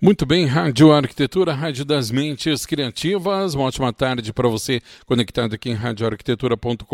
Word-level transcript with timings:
Muito 0.00 0.24
bem, 0.24 0.46
Rádio 0.46 0.92
Arquitetura, 0.92 1.52
Rádio 1.52 1.84
das 1.84 2.08
Mentes 2.08 2.64
Criativas. 2.64 3.54
Uma 3.54 3.64
ótima 3.64 3.92
tarde 3.92 4.32
para 4.32 4.48
você 4.48 4.80
conectado 5.04 5.54
aqui 5.54 5.70
em 5.70 5.74
radioarquitetura.com.br 5.74 6.84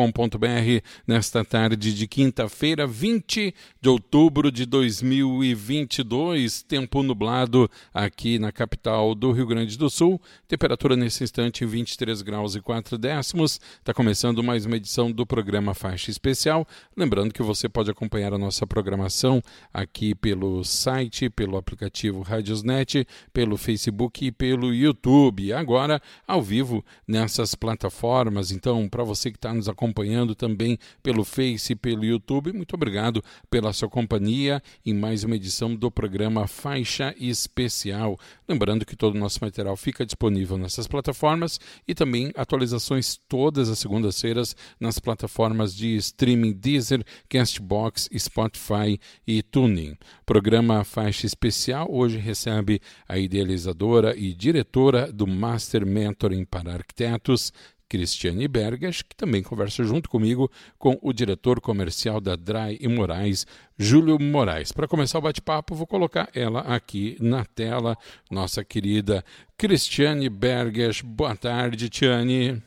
nesta 1.07 1.45
tarde 1.45 1.93
de 1.93 2.07
quinta-feira, 2.07 2.87
20 2.87 3.55
de 3.79 3.89
outubro 3.91 4.51
de 4.51 4.65
2022. 4.65 6.63
Tempo 6.63 7.03
nublado 7.03 7.71
aqui 7.93 8.39
na 8.39 8.51
capital 8.51 9.15
do 9.15 9.33
Rio 9.33 9.49
Grande 9.49 9.77
do 9.77 9.91
Sul. 9.91 10.19
Temperatura 10.49 10.97
nesse 10.97 11.25
instante 11.25 11.67
23 11.67 12.23
graus 12.23 12.55
e 12.55 12.63
4 12.63 12.97
décimos. 12.97 13.61
Está 13.81 13.93
começando 13.93 14.43
mais 14.43 14.65
uma 14.65 14.77
edição 14.77 15.13
do 15.13 15.27
programa 15.27 15.75
Faixa 15.75 16.11
Especial. 16.11 16.67
Lembrando 16.97 17.35
que 17.35 17.43
você 17.43 17.69
pode 17.69 17.91
acompanhar 17.91 18.33
a 18.33 18.39
nossa 18.39 18.67
programação 18.67 19.43
aqui 19.75 20.15
pelo 20.15 20.65
site, 20.65 21.29
pelo 21.29 21.59
aplicativo 21.59 22.23
Radiosnet 22.23 22.94
pelo 23.33 23.57
Facebook 23.57 24.27
e 24.27 24.33
pelo 24.33 24.73
YouTube. 24.73 25.53
Agora, 25.53 26.01
ao 26.27 26.43
vivo 26.43 26.85
nessas 27.07 27.55
plataformas. 27.55 28.51
Então, 28.51 28.89
para 28.89 29.05
você 29.05 29.31
que 29.31 29.37
está 29.37 29.53
nos 29.53 29.69
acompanhando 29.69 30.35
também 30.35 30.79
pelo 31.03 31.25
Face 31.25 31.73
e 31.73 31.77
pelo 31.77 32.05
YouTube, 32.05 32.53
muito 32.53 32.75
obrigado 32.75 33.23
pela 33.51 33.73
sua 33.73 33.89
companhia 33.89 34.63
em 34.85 34.95
mais 34.95 35.25
uma 35.25 35.37
edição 35.37 35.75
do 35.75 35.91
programa 35.91 36.47
Faixa 36.47 37.15
Especial. 37.19 38.19
Lembrando 38.49 38.85
que 38.85 38.97
todo 38.97 39.15
o 39.15 39.19
nosso 39.19 39.39
material 39.43 39.77
fica 39.77 40.05
disponível 40.05 40.59
nessas 40.59 40.87
plataformas 40.87 41.59
e 41.89 41.95
também 41.95 42.31
atualizações 42.37 43.19
todas 43.29 43.69
as 43.69 43.79
segundas-feiras 43.79 44.55
nas 44.79 44.99
plataformas 44.99 45.75
de 45.75 45.97
streaming 45.97 46.53
Deezer, 46.53 47.05
Castbox, 47.29 48.09
Spotify 48.19 48.99
e 49.27 49.43
Tuning. 49.43 49.97
Programa 50.27 50.85
Faixa 50.85 51.27
Especial 51.27 51.87
hoje 51.91 52.19
recebe 52.19 52.81
a 53.09 53.19
idealizadora 53.19 54.17
e 54.17 54.35
diretora 54.35 55.13
do 55.13 55.27
Master 55.27 55.87
Mentoring 55.87 56.45
para 56.45 56.73
Arquitetos, 56.73 57.53
Cristiane 57.89 58.49
Bergas, 58.49 59.03
que 59.03 59.15
também 59.15 59.43
conversa 59.43 59.85
junto 59.85 60.09
comigo 60.09 60.51
com 60.79 60.99
o 61.01 61.13
diretor 61.13 61.61
comercial 61.61 62.21
da 62.21 62.35
Dry 62.35 62.77
e 62.81 62.89
Moraes, 62.89 63.47
Júlio 63.79 64.19
Moraes. 64.21 64.73
Para 64.73 64.89
começar 64.89 65.19
o 65.19 65.23
bate-papo, 65.23 65.75
vou 65.75 65.87
colocar 65.87 66.29
ela 66.35 66.61
aqui 66.61 67.17
na 67.21 67.45
tela, 67.45 67.97
nossa 68.31 68.65
querida 68.65 69.25
Cristiane 69.57 70.29
Bergas. 70.29 71.01
Boa 71.01 71.37
tarde, 71.37 71.89
Tiane. 71.89 72.61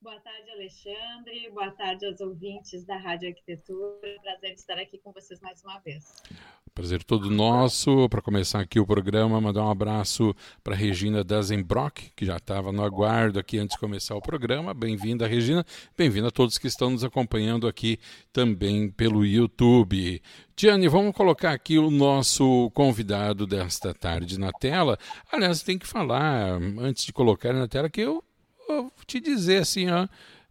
Boa 0.00 0.20
tarde, 0.20 0.50
Alexandre. 0.50 1.50
Boa 1.50 1.70
tarde 1.72 2.06
aos 2.06 2.20
ouvintes 2.20 2.84
da 2.84 2.96
Rádio 2.96 3.30
Arquitetura. 3.30 4.20
Prazer 4.22 4.52
estar 4.52 4.78
aqui 4.78 4.98
com 4.98 5.12
vocês 5.12 5.40
mais 5.40 5.62
uma 5.64 5.80
vez. 5.80 6.22
Prazer 6.74 7.04
todo 7.04 7.30
nosso. 7.30 8.08
Para 8.08 8.20
começar 8.20 8.58
aqui 8.58 8.80
o 8.80 8.86
programa, 8.86 9.40
mandar 9.40 9.64
um 9.64 9.70
abraço 9.70 10.34
para 10.64 10.74
Regina 10.74 11.22
Dazenbrock, 11.22 12.10
que 12.16 12.26
já 12.26 12.36
estava 12.36 12.72
no 12.72 12.82
aguardo 12.82 13.38
aqui 13.38 13.60
antes 13.60 13.76
de 13.76 13.80
começar 13.80 14.16
o 14.16 14.20
programa. 14.20 14.74
Bem-vinda, 14.74 15.24
Regina. 15.24 15.64
Bem-vinda 15.96 16.28
a 16.28 16.30
todos 16.32 16.58
que 16.58 16.66
estão 16.66 16.90
nos 16.90 17.04
acompanhando 17.04 17.68
aqui 17.68 18.00
também 18.32 18.90
pelo 18.90 19.24
YouTube. 19.24 20.20
Tiane, 20.56 20.88
vamos 20.88 21.14
colocar 21.14 21.52
aqui 21.52 21.78
o 21.78 21.92
nosso 21.92 22.68
convidado 22.74 23.46
desta 23.46 23.94
tarde 23.94 24.36
na 24.36 24.50
tela. 24.50 24.98
Aliás, 25.30 25.62
tem 25.62 25.78
que 25.78 25.86
falar, 25.86 26.60
antes 26.80 27.04
de 27.04 27.12
colocar 27.12 27.52
na 27.52 27.68
tela, 27.68 27.88
que 27.88 28.00
eu, 28.00 28.20
eu 28.68 28.82
vou 28.82 28.92
te 29.06 29.20
dizer 29.20 29.58
assim, 29.58 29.88
ó, 29.88 30.08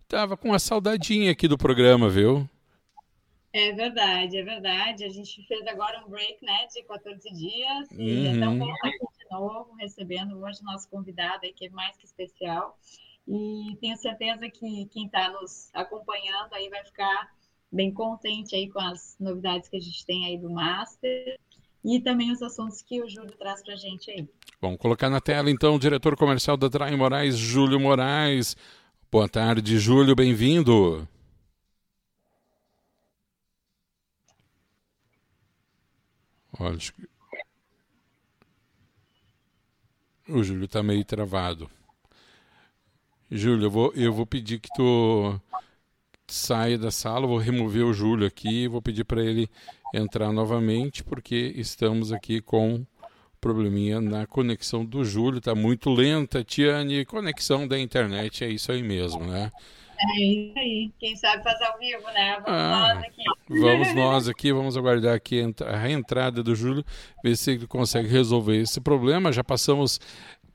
tava 0.07 0.37
com 0.37 0.47
uma 0.51 0.59
saudadinha 0.59 1.31
aqui 1.31 1.49
do 1.49 1.57
programa, 1.57 2.07
viu? 2.07 2.47
É 3.53 3.71
verdade, 3.71 4.37
é 4.37 4.43
verdade. 4.43 5.05
A 5.05 5.09
gente 5.09 5.45
fez 5.45 5.65
agora 5.67 6.03
um 6.03 6.09
break, 6.09 6.43
né, 6.43 6.65
de 6.73 6.81
14 6.83 7.31
dias. 7.31 7.87
Uhum. 7.91 7.99
E 7.99 8.27
então, 8.27 8.53
estamos 8.53 8.79
aqui 8.83 8.97
de 8.97 9.29
novo, 9.31 9.75
recebendo 9.75 10.39
hoje 10.39 10.63
nosso 10.63 10.89
convidado 10.89 11.41
aí, 11.43 11.53
que 11.53 11.67
é 11.67 11.69
mais 11.69 11.95
que 11.95 12.05
especial. 12.05 12.75
E 13.27 13.77
tenho 13.79 13.95
certeza 13.95 14.49
que 14.49 14.87
quem 14.87 15.05
está 15.05 15.29
nos 15.29 15.69
acompanhando 15.73 16.51
aí 16.53 16.67
vai 16.67 16.83
ficar 16.83 17.31
bem 17.71 17.93
contente 17.93 18.55
aí 18.55 18.69
com 18.69 18.79
as 18.79 19.15
novidades 19.19 19.69
que 19.69 19.77
a 19.77 19.79
gente 19.79 20.03
tem 20.05 20.25
aí 20.25 20.37
do 20.37 20.49
Master 20.49 21.39
e 21.85 21.99
também 21.99 22.31
os 22.31 22.41
assuntos 22.41 22.81
que 22.81 23.01
o 23.01 23.09
Júlio 23.09 23.35
traz 23.37 23.63
para 23.63 23.73
a 23.73 23.77
gente 23.77 24.09
aí. 24.09 24.27
Vamos 24.59 24.77
colocar 24.77 25.09
na 25.09 25.21
tela 25.21 25.49
então 25.49 25.75
o 25.75 25.79
diretor 25.79 26.15
comercial 26.15 26.57
da 26.57 26.69
Trai 26.69 26.95
Moraes, 26.95 27.37
Júlio 27.37 27.79
Moraes. 27.79 28.57
Boa 29.11 29.29
tarde, 29.29 29.77
Júlio, 29.77 30.15
bem-vindo. 30.15 31.07
Olha. 36.63 36.77
O 40.29 40.41
Júlio 40.41 40.65
está 40.65 40.81
meio 40.81 41.03
travado. 41.03 41.69
Júlio, 43.29 43.65
eu 43.65 43.71
vou, 43.71 43.93
eu 43.93 44.13
vou 44.13 44.25
pedir 44.25 44.59
que 44.59 44.69
tu 44.73 45.39
saia 46.27 46.77
da 46.77 46.91
sala, 46.91 47.27
vou 47.27 47.37
remover 47.37 47.83
o 47.83 47.93
Júlio 47.93 48.25
aqui, 48.25 48.67
vou 48.67 48.81
pedir 48.81 49.03
para 49.03 49.21
ele 49.23 49.49
entrar 49.93 50.31
novamente, 50.31 51.03
porque 51.03 51.53
estamos 51.55 52.13
aqui 52.13 52.41
com 52.41 52.85
probleminha 53.41 53.99
na 53.99 54.25
conexão 54.25 54.85
do 54.85 55.03
Júlio, 55.03 55.39
está 55.39 55.53
muito 55.53 55.89
lenta, 55.89 56.43
Tiane, 56.43 57.05
conexão 57.05 57.67
da 57.67 57.77
internet, 57.77 58.43
é 58.43 58.49
isso 58.49 58.71
aí 58.71 58.81
mesmo, 58.81 59.25
né? 59.25 59.51
É 59.99 60.21
isso 60.21 60.57
aí. 60.57 60.91
Quem 60.99 61.15
sabe 61.15 61.43
faz 61.43 61.61
ao 61.61 61.77
vivo, 61.77 62.03
né? 62.13 62.33
Vamos 62.35 62.49
ah, 62.49 62.93
nós 62.93 63.03
aqui. 63.03 63.23
Vamos 63.49 63.95
nós 63.95 64.27
aqui, 64.27 64.53
vamos 64.53 64.77
aguardar 64.77 65.15
aqui 65.15 65.41
a 65.65 65.77
reentrada 65.77 66.43
do 66.43 66.55
Júlio, 66.55 66.83
ver 67.23 67.35
se 67.35 67.51
ele 67.51 67.67
consegue 67.67 68.07
resolver 68.07 68.57
esse 68.57 68.81
problema. 68.81 69.31
Já 69.31 69.43
passamos. 69.43 69.99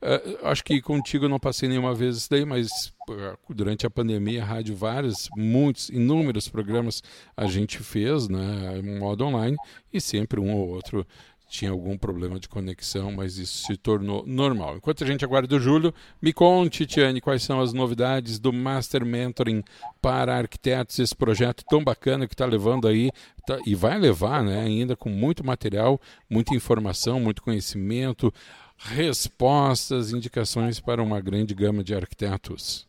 Uh, 0.01 0.47
acho 0.47 0.63
que 0.63 0.81
contigo 0.81 1.25
eu 1.25 1.29
não 1.29 1.39
passei 1.39 1.67
nenhuma 1.67 1.93
vez 1.93 2.15
isso 2.15 2.29
daí, 2.29 2.45
mas 2.45 2.93
uh, 3.09 3.37
durante 3.49 3.85
a 3.85 3.89
pandemia, 3.89 4.41
a 4.41 4.45
rádio, 4.45 4.73
vários, 4.73 5.27
muitos, 5.35 5.89
inúmeros 5.89 6.47
programas 6.47 7.03
a 7.35 7.45
gente 7.47 7.79
fez, 7.79 8.29
né, 8.29 8.77
em 8.77 8.97
modo 8.97 9.25
online, 9.25 9.57
e 9.91 9.99
sempre 9.99 10.39
um 10.39 10.55
ou 10.55 10.69
outro 10.69 11.05
tinha 11.49 11.71
algum 11.71 11.97
problema 11.97 12.39
de 12.39 12.47
conexão, 12.47 13.11
mas 13.11 13.37
isso 13.37 13.65
se 13.65 13.75
tornou 13.75 14.23
normal. 14.25 14.77
Enquanto 14.77 15.03
a 15.03 15.07
gente 15.07 15.25
aguarda 15.25 15.55
o 15.55 15.59
Júlio, 15.59 15.93
me 16.21 16.31
conte, 16.31 16.85
Tiane, 16.85 17.19
quais 17.19 17.41
são 17.41 17.59
as 17.59 17.73
novidades 17.73 18.37
do 18.37 18.53
Master 18.53 19.03
Mentoring 19.03 19.63
para 19.99 20.37
arquitetos, 20.37 20.99
esse 20.99 21.15
projeto 21.15 21.65
tão 21.67 21.83
bacana 21.83 22.27
que 22.27 22.35
está 22.35 22.45
levando 22.45 22.87
aí, 22.87 23.11
tá, 23.47 23.57
e 23.65 23.73
vai 23.73 23.97
levar 23.97 24.43
né, 24.43 24.61
ainda 24.61 24.95
com 24.95 25.09
muito 25.09 25.43
material, 25.43 25.99
muita 26.29 26.53
informação, 26.53 27.19
muito 27.19 27.41
conhecimento, 27.41 28.31
respostas, 28.77 30.13
indicações 30.13 30.79
para 30.79 31.01
uma 31.01 31.19
grande 31.19 31.55
gama 31.55 31.83
de 31.83 31.95
arquitetos. 31.95 32.88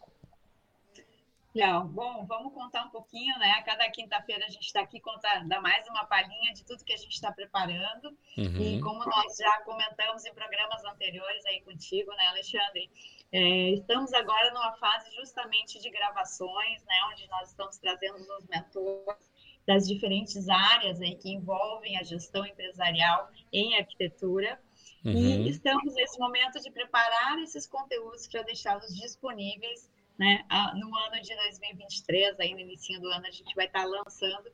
Legal. 1.52 1.84
Bom, 1.88 2.24
vamos 2.26 2.54
contar 2.54 2.84
um 2.84 2.90
pouquinho, 2.90 3.36
né? 3.38 3.50
A 3.52 3.62
cada 3.62 3.90
quinta-feira 3.90 4.44
a 4.46 4.48
gente 4.48 4.66
está 4.66 4.80
aqui 4.80 5.00
contar, 5.00 5.44
dar 5.48 5.60
mais 5.60 5.86
uma 5.88 6.04
palhinha 6.04 6.54
de 6.54 6.64
tudo 6.64 6.84
que 6.84 6.92
a 6.92 6.96
gente 6.96 7.12
está 7.12 7.32
preparando. 7.32 8.16
Uhum. 8.38 8.60
E 8.60 8.80
como 8.80 9.04
nós 9.04 9.36
já 9.36 9.60
comentamos 9.62 10.24
em 10.24 10.32
programas 10.32 10.84
anteriores 10.84 11.44
aí 11.46 11.60
contigo, 11.62 12.12
né, 12.12 12.28
Alexandre? 12.28 12.88
É, 13.32 13.70
estamos 13.70 14.12
agora 14.12 14.52
numa 14.52 14.72
fase 14.74 15.12
justamente 15.16 15.80
de 15.80 15.90
gravações, 15.90 16.84
né? 16.84 16.94
Onde 17.12 17.26
nós 17.28 17.48
estamos 17.48 17.78
trazendo 17.78 18.16
os 18.38 18.46
mentores 18.46 19.30
das 19.66 19.88
diferentes 19.88 20.48
áreas 20.48 21.00
aí 21.00 21.16
que 21.16 21.30
envolvem 21.30 21.98
a 21.98 22.04
gestão 22.04 22.46
empresarial 22.46 23.28
em 23.52 23.76
arquitetura. 23.76 24.60
Uhum. 25.04 25.12
E 25.12 25.48
estamos 25.48 25.94
nesse 25.94 26.18
momento 26.18 26.60
de 26.60 26.70
preparar 26.70 27.38
esses 27.42 27.66
conteúdos 27.66 28.28
para 28.28 28.42
deixá-los 28.42 28.94
disponíveis 28.94 29.90
né? 30.20 30.44
No 30.74 30.94
ano 30.94 31.22
de 31.22 31.34
2023, 31.34 32.38
aí 32.38 32.52
no 32.52 32.60
início 32.60 33.00
do 33.00 33.08
ano, 33.08 33.26
a 33.26 33.30
gente 33.30 33.54
vai 33.56 33.64
estar 33.64 33.86
lançando 33.86 34.50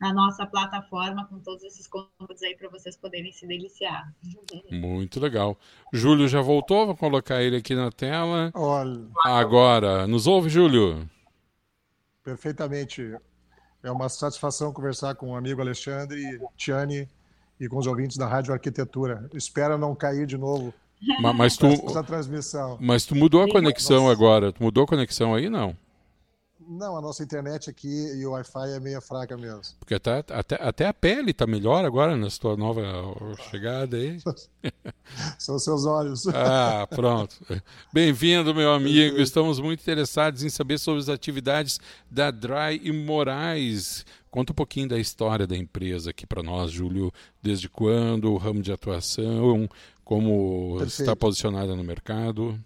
a 0.00 0.12
nossa 0.12 0.44
plataforma 0.44 1.24
com 1.28 1.38
todos 1.38 1.62
esses 1.62 1.86
conteúdos 1.86 2.42
aí 2.42 2.56
para 2.56 2.68
vocês 2.68 2.96
poderem 2.96 3.30
se 3.32 3.46
deliciar. 3.46 4.12
Muito 4.72 5.20
legal. 5.20 5.56
Júlio 5.92 6.26
já 6.26 6.40
voltou, 6.40 6.86
vou 6.86 6.96
colocar 6.96 7.40
ele 7.40 7.58
aqui 7.58 7.76
na 7.76 7.92
tela. 7.92 8.50
Olha. 8.54 9.08
Agora, 9.24 10.04
nos 10.08 10.26
ouve, 10.26 10.50
Júlio? 10.50 11.08
Perfeitamente. 12.24 13.16
É 13.84 13.90
uma 13.92 14.08
satisfação 14.08 14.72
conversar 14.72 15.14
com 15.14 15.30
o 15.30 15.36
amigo 15.36 15.60
Alexandre, 15.60 16.40
Tiane 16.56 17.08
e 17.60 17.68
com 17.68 17.76
os 17.76 17.86
ouvintes 17.86 18.16
da 18.16 18.26
Rádio 18.26 18.52
Arquitetura. 18.52 19.30
Espero 19.32 19.78
não 19.78 19.94
cair 19.94 20.26
de 20.26 20.36
novo 20.36 20.74
mas, 21.20 21.36
mas 21.36 21.56
tu, 21.56 21.68
transmissão. 22.04 22.78
mas 22.80 23.04
tu 23.04 23.14
mudou 23.14 23.42
a 23.42 23.48
conexão 23.48 24.04
Nossa. 24.04 24.12
agora. 24.12 24.52
Tu 24.52 24.62
mudou 24.62 24.84
a 24.84 24.86
conexão 24.86 25.34
aí, 25.34 25.48
não? 25.48 25.76
Não, 26.66 26.96
a 26.96 27.00
nossa 27.00 27.22
internet 27.22 27.68
aqui 27.68 27.88
e 27.88 28.24
o 28.24 28.30
Wi-Fi 28.30 28.70
é 28.70 28.80
meio 28.80 29.00
fraca 29.00 29.36
mesmo. 29.36 29.62
Porque 29.78 29.94
até, 29.94 30.24
até, 30.30 30.54
até 30.60 30.86
a 30.86 30.94
pele 30.94 31.30
está 31.30 31.46
melhor 31.46 31.84
agora 31.84 32.16
nessa 32.16 32.40
tua 32.40 32.56
nova 32.56 32.82
chegada 33.50 33.96
aí. 33.96 34.18
São 35.38 35.58
seus 35.58 35.84
olhos. 35.84 36.26
Ah, 36.28 36.86
pronto. 36.88 37.36
Bem-vindo, 37.92 38.54
meu 38.54 38.72
amigo. 38.72 39.18
Estamos 39.18 39.60
muito 39.60 39.80
interessados 39.80 40.42
em 40.42 40.48
saber 40.48 40.78
sobre 40.78 41.00
as 41.00 41.08
atividades 41.08 41.78
da 42.10 42.30
Dry 42.30 42.80
e 42.82 42.92
Moraes. 42.92 44.06
Conta 44.30 44.52
um 44.52 44.56
pouquinho 44.56 44.88
da 44.88 44.98
história 44.98 45.46
da 45.46 45.56
empresa 45.56 46.10
aqui 46.10 46.26
para 46.26 46.42
nós, 46.42 46.72
Júlio. 46.72 47.12
Desde 47.42 47.68
quando, 47.68 48.32
o 48.32 48.36
ramo 48.36 48.62
de 48.62 48.72
atuação, 48.72 49.68
como 50.04 50.76
Perfeito. 50.78 51.00
está 51.02 51.16
posicionada 51.16 51.74
no 51.74 51.82
mercado. 51.82 52.58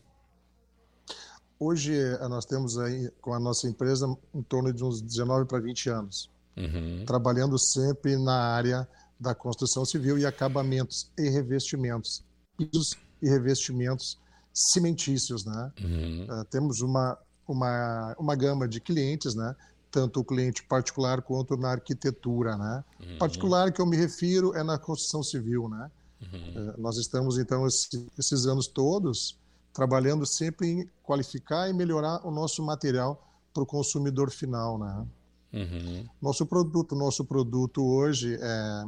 Hoje 1.59 1.95
eh, 1.95 2.29
nós 2.29 2.45
temos 2.45 2.79
aí 2.79 3.11
com 3.21 3.33
a 3.33 3.41
nossa 3.41 3.69
empresa 3.69 4.07
em 4.35 4.43
torno 4.43 4.73
de 4.73 4.85
uns 4.85 5.01
19 5.01 5.47
para 5.47 5.59
20 5.59 5.91
anos, 5.91 6.31
uhum. 6.57 7.05
trabalhando 7.07 7.59
sempre 7.59 8.17
na 8.17 8.37
área 8.37 8.89
da 9.19 9.35
construção 9.35 9.85
civil 9.85 10.19
e 10.19 10.27
acabamentos 10.27 11.11
e 11.19 11.29
revestimentos, 11.29 12.25
pisos 12.57 12.97
e 13.21 13.29
revestimentos 13.29 14.19
cimentícios, 14.53 15.45
né? 15.45 15.73
Uhum. 15.83 16.27
Uh, 16.31 16.45
temos 16.45 16.81
uma, 16.81 17.19
uma, 17.47 18.15
uma 18.19 18.37
gama 18.37 18.69
de 18.69 18.81
clientes, 18.81 19.35
né? 19.35 19.55
Tanto 19.91 20.21
o 20.21 20.25
cliente 20.25 20.63
particular 20.65 21.23
quanto 21.23 21.57
na 21.57 21.71
arquitetura, 21.71 22.57
né? 22.57 22.85
Uhum. 23.01 23.19
Particular 23.19 23.73
que 23.73 23.81
eu 23.81 23.87
me 23.87 23.97
refiro 23.97 24.55
é 24.55 24.63
na 24.63 24.79
construção 24.79 25.23
civil, 25.23 25.69
né? 25.69 25.91
Uh, 26.21 26.81
nós 26.81 26.97
estamos 26.97 27.39
então 27.39 27.67
esse, 27.67 28.07
esses 28.19 28.47
anos 28.47 28.67
todos 28.67 29.39
trabalhando 29.73 30.27
sempre 30.27 30.69
em 30.69 30.91
qualificar 31.05 31.69
e 31.69 31.73
melhorar 31.73 32.27
o 32.27 32.31
nosso 32.31 32.63
material 32.65 33.25
para 33.55 33.63
o 33.63 33.67
consumidor 33.67 34.31
final, 34.31 34.79
né? 34.79 35.07
Uhum. 35.53 36.07
Nosso 36.21 36.45
produto, 36.45 36.95
nosso 36.95 37.25
produto 37.25 37.85
hoje 37.85 38.37
é, 38.41 38.85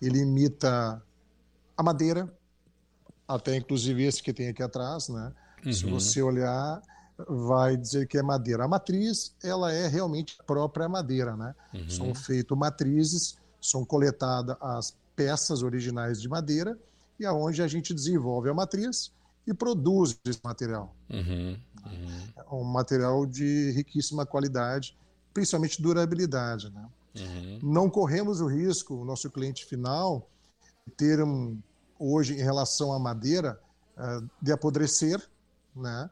ele 0.00 0.18
imita 0.18 1.02
a 1.76 1.82
madeira, 1.82 2.32
até 3.26 3.56
inclusive 3.56 4.02
esse 4.02 4.22
que 4.22 4.32
tem 4.32 4.48
aqui 4.48 4.62
atrás, 4.62 5.08
né? 5.08 5.32
Uhum. 5.64 5.72
Se 5.72 5.86
você 5.86 6.20
olhar, 6.20 6.82
vai 7.28 7.76
dizer 7.76 8.06
que 8.06 8.18
é 8.18 8.22
madeira. 8.22 8.64
A 8.64 8.68
matriz, 8.68 9.34
ela 9.42 9.72
é 9.72 9.86
realmente 9.86 10.36
a 10.40 10.42
própria 10.42 10.88
madeira, 10.88 11.36
né? 11.36 11.54
Uhum. 11.72 11.88
São 11.88 12.14
feitas 12.14 12.58
matrizes, 12.58 13.36
são 13.60 13.84
coletadas 13.84 14.56
as 14.60 14.94
peças 15.14 15.62
originais 15.62 16.20
de 16.20 16.28
madeira 16.28 16.78
e 17.18 17.26
aonde 17.26 17.62
a 17.62 17.68
gente 17.68 17.94
desenvolve 17.94 18.48
a 18.48 18.54
matriz 18.54 19.12
e 19.46 19.52
produz 19.52 20.18
esse 20.24 20.40
material. 20.42 20.94
Uhum, 21.10 21.58
uhum. 21.86 22.32
É 22.36 22.54
um 22.54 22.64
material 22.64 23.26
de 23.26 23.70
riquíssima 23.72 24.24
qualidade, 24.24 24.96
principalmente 25.34 25.82
durabilidade. 25.82 26.70
Né? 26.70 26.88
Uhum. 27.16 27.58
Não 27.62 27.90
corremos 27.90 28.40
o 28.40 28.46
risco, 28.46 28.94
o 28.94 29.04
nosso 29.04 29.30
cliente 29.30 29.64
final, 29.64 30.28
ter 30.96 31.22
um, 31.22 31.58
hoje 31.98 32.34
em 32.34 32.42
relação 32.42 32.92
à 32.92 32.98
madeira, 32.98 33.60
uh, 33.96 34.28
de 34.40 34.52
apodrecer, 34.52 35.20
né? 35.74 36.10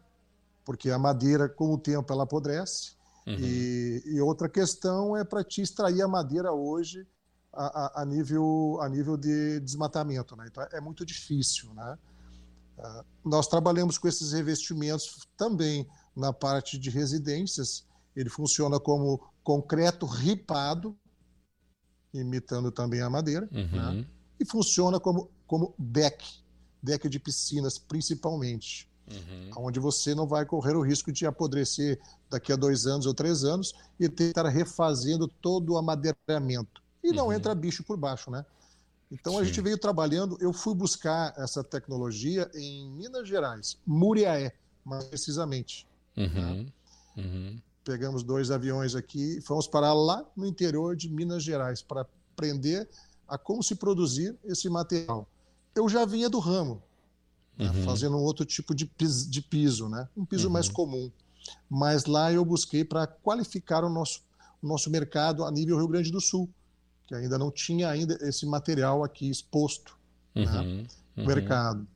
porque 0.64 0.91
a 0.91 0.99
madeira, 0.99 1.49
com 1.49 1.73
o 1.75 1.79
tempo, 1.79 2.12
ela 2.12 2.25
apodrece. 2.25 2.93
Uhum. 3.26 3.37
E, 3.38 4.03
e, 4.06 4.20
outra 4.20 4.49
questão 4.49 5.17
é 5.17 5.25
para 5.25 5.44
te 5.44 5.61
extrair 5.61 6.00
a 6.03 6.08
madeira 6.08 6.53
hoje 6.53 7.06
a, 7.52 8.02
a, 8.02 8.05
nível, 8.05 8.79
a 8.81 8.88
nível 8.88 9.17
de 9.17 9.61
desmatamento. 9.61 10.37
Né? 10.37 10.47
Então 10.49 10.67
é 10.73 10.81
muito 10.81 11.05
difícil. 11.05 11.73
Né? 11.75 11.99
nós 13.25 13.47
trabalhamos 13.47 13.99
com 13.99 14.08
esses 14.08 14.32
revestimentos 14.32 15.29
também 15.37 15.87
na 16.17 16.32
parte 16.32 16.79
de 16.79 16.91
residências. 16.91 17.85
Ele 18.17 18.29
funciona 18.29 18.81
como 18.81 19.20
concreto 19.43 20.06
ripado, 20.06 20.97
imitando 22.12 22.73
também 22.73 23.00
a 23.00 23.11
madeira, 23.11 23.49
uhum. 23.53 23.99
né? 23.99 24.06
e 24.38 24.44
funciona 24.44 24.99
como, 24.99 25.31
como 25.46 25.75
deck, 25.79 26.25
deck 26.82 27.08
de 27.08 27.20
piscinas 27.20 27.79
principalmente, 27.79 28.91
uhum. 29.11 29.67
onde 29.67 29.79
você 29.79 30.14
não 30.14 30.26
vai 30.26 30.44
correr 30.44 30.75
o 30.75 30.82
risco 30.82 31.12
de 31.12 31.26
apodrecer 31.26 32.00
daqui 32.29 32.53
a 32.53 32.56
dois 32.56 32.87
anos 32.87 33.06
ou 33.06 33.14
três 33.14 33.44
anos 33.44 33.73
e 33.99 34.08
ter 34.08 34.25
que 34.25 34.31
estar 34.31 34.49
refazendo 34.49 35.29
todo 35.29 35.75
o 35.75 35.79
amadeiramento. 35.79 36.82
E 37.02 37.12
não 37.12 37.26
uhum. 37.26 37.32
entra 37.32 37.55
bicho 37.55 37.82
por 37.82 37.97
baixo, 37.97 38.31
né? 38.31 38.44
Então 39.11 39.35
Sim. 39.35 39.41
a 39.41 39.44
gente 39.44 39.61
veio 39.61 39.76
trabalhando, 39.76 40.37
eu 40.41 40.52
fui 40.52 40.75
buscar 40.75 41.35
essa 41.37 41.64
tecnologia 41.64 42.49
em 42.55 42.88
Minas 42.91 43.26
Gerais, 43.26 43.76
Muriaé, 43.85 44.55
mais 44.85 45.05
precisamente. 45.05 45.87
Uhum. 46.17 46.26
Né? 46.29 46.67
Uhum. 47.17 47.61
Pegamos 47.85 48.23
dois 48.23 48.50
aviões 48.50 48.94
aqui 48.94 49.38
e 49.38 49.41
fomos 49.41 49.67
parar 49.67 49.94
lá 49.94 50.25
no 50.37 50.47
interior 50.47 50.94
de 50.94 51.08
Minas 51.08 51.43
Gerais 51.43 51.82
para 51.82 52.06
aprender 52.32 52.88
a 53.26 53.37
como 53.37 53.62
se 53.62 53.75
produzir 53.75 54.37
esse 54.44 54.69
material. 54.69 55.26
Eu 55.75 55.88
já 55.88 56.05
vinha 56.05 56.29
do 56.29 56.38
ramo, 56.38 56.82
né, 57.58 57.70
uhum. 57.70 57.85
fazendo 57.85 58.17
um 58.17 58.23
outro 58.23 58.44
tipo 58.44 58.75
de 58.75 58.87
piso, 58.87 59.29
de 59.29 59.43
piso 59.43 59.88
né? 59.88 60.08
um 60.17 60.25
piso 60.25 60.49
mais 60.49 60.69
uhum. 60.69 60.75
comum. 60.75 61.12
Mas 61.69 62.05
lá 62.05 62.32
eu 62.32 62.44
busquei 62.44 62.85
para 62.85 63.06
qualificar 63.06 63.82
o 63.82 63.88
nosso, 63.88 64.23
o 64.62 64.67
nosso 64.69 64.88
mercado 64.88 65.44
a 65.44 65.50
nível 65.50 65.79
Rio 65.79 65.88
Grande 65.88 66.12
do 66.12 66.20
Sul 66.20 66.49
que 67.11 67.15
ainda 67.17 67.37
não 67.37 67.51
tinha 67.51 67.89
ainda 67.89 68.17
esse 68.21 68.47
material 68.47 69.03
aqui 69.03 69.29
exposto 69.29 69.99
né, 70.33 70.45
uhum, 70.45 70.77
né, 70.77 70.87
no 71.17 71.23
uhum. 71.23 71.29
mercado. 71.29 71.89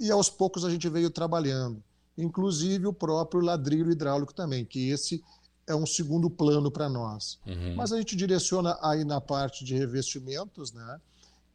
E 0.00 0.10
aos 0.10 0.30
poucos 0.30 0.64
a 0.64 0.70
gente 0.70 0.88
veio 0.88 1.10
trabalhando, 1.10 1.82
inclusive 2.16 2.86
o 2.86 2.92
próprio 2.92 3.42
ladrilho 3.42 3.90
hidráulico 3.90 4.32
também, 4.32 4.64
que 4.64 4.88
esse 4.88 5.22
é 5.66 5.74
um 5.74 5.84
segundo 5.84 6.30
plano 6.30 6.70
para 6.70 6.88
nós. 6.88 7.38
Uhum. 7.46 7.76
Mas 7.76 7.92
a 7.92 7.98
gente 7.98 8.16
direciona 8.16 8.78
aí 8.80 9.04
na 9.04 9.20
parte 9.20 9.62
de 9.62 9.76
revestimentos, 9.76 10.72
né, 10.72 11.00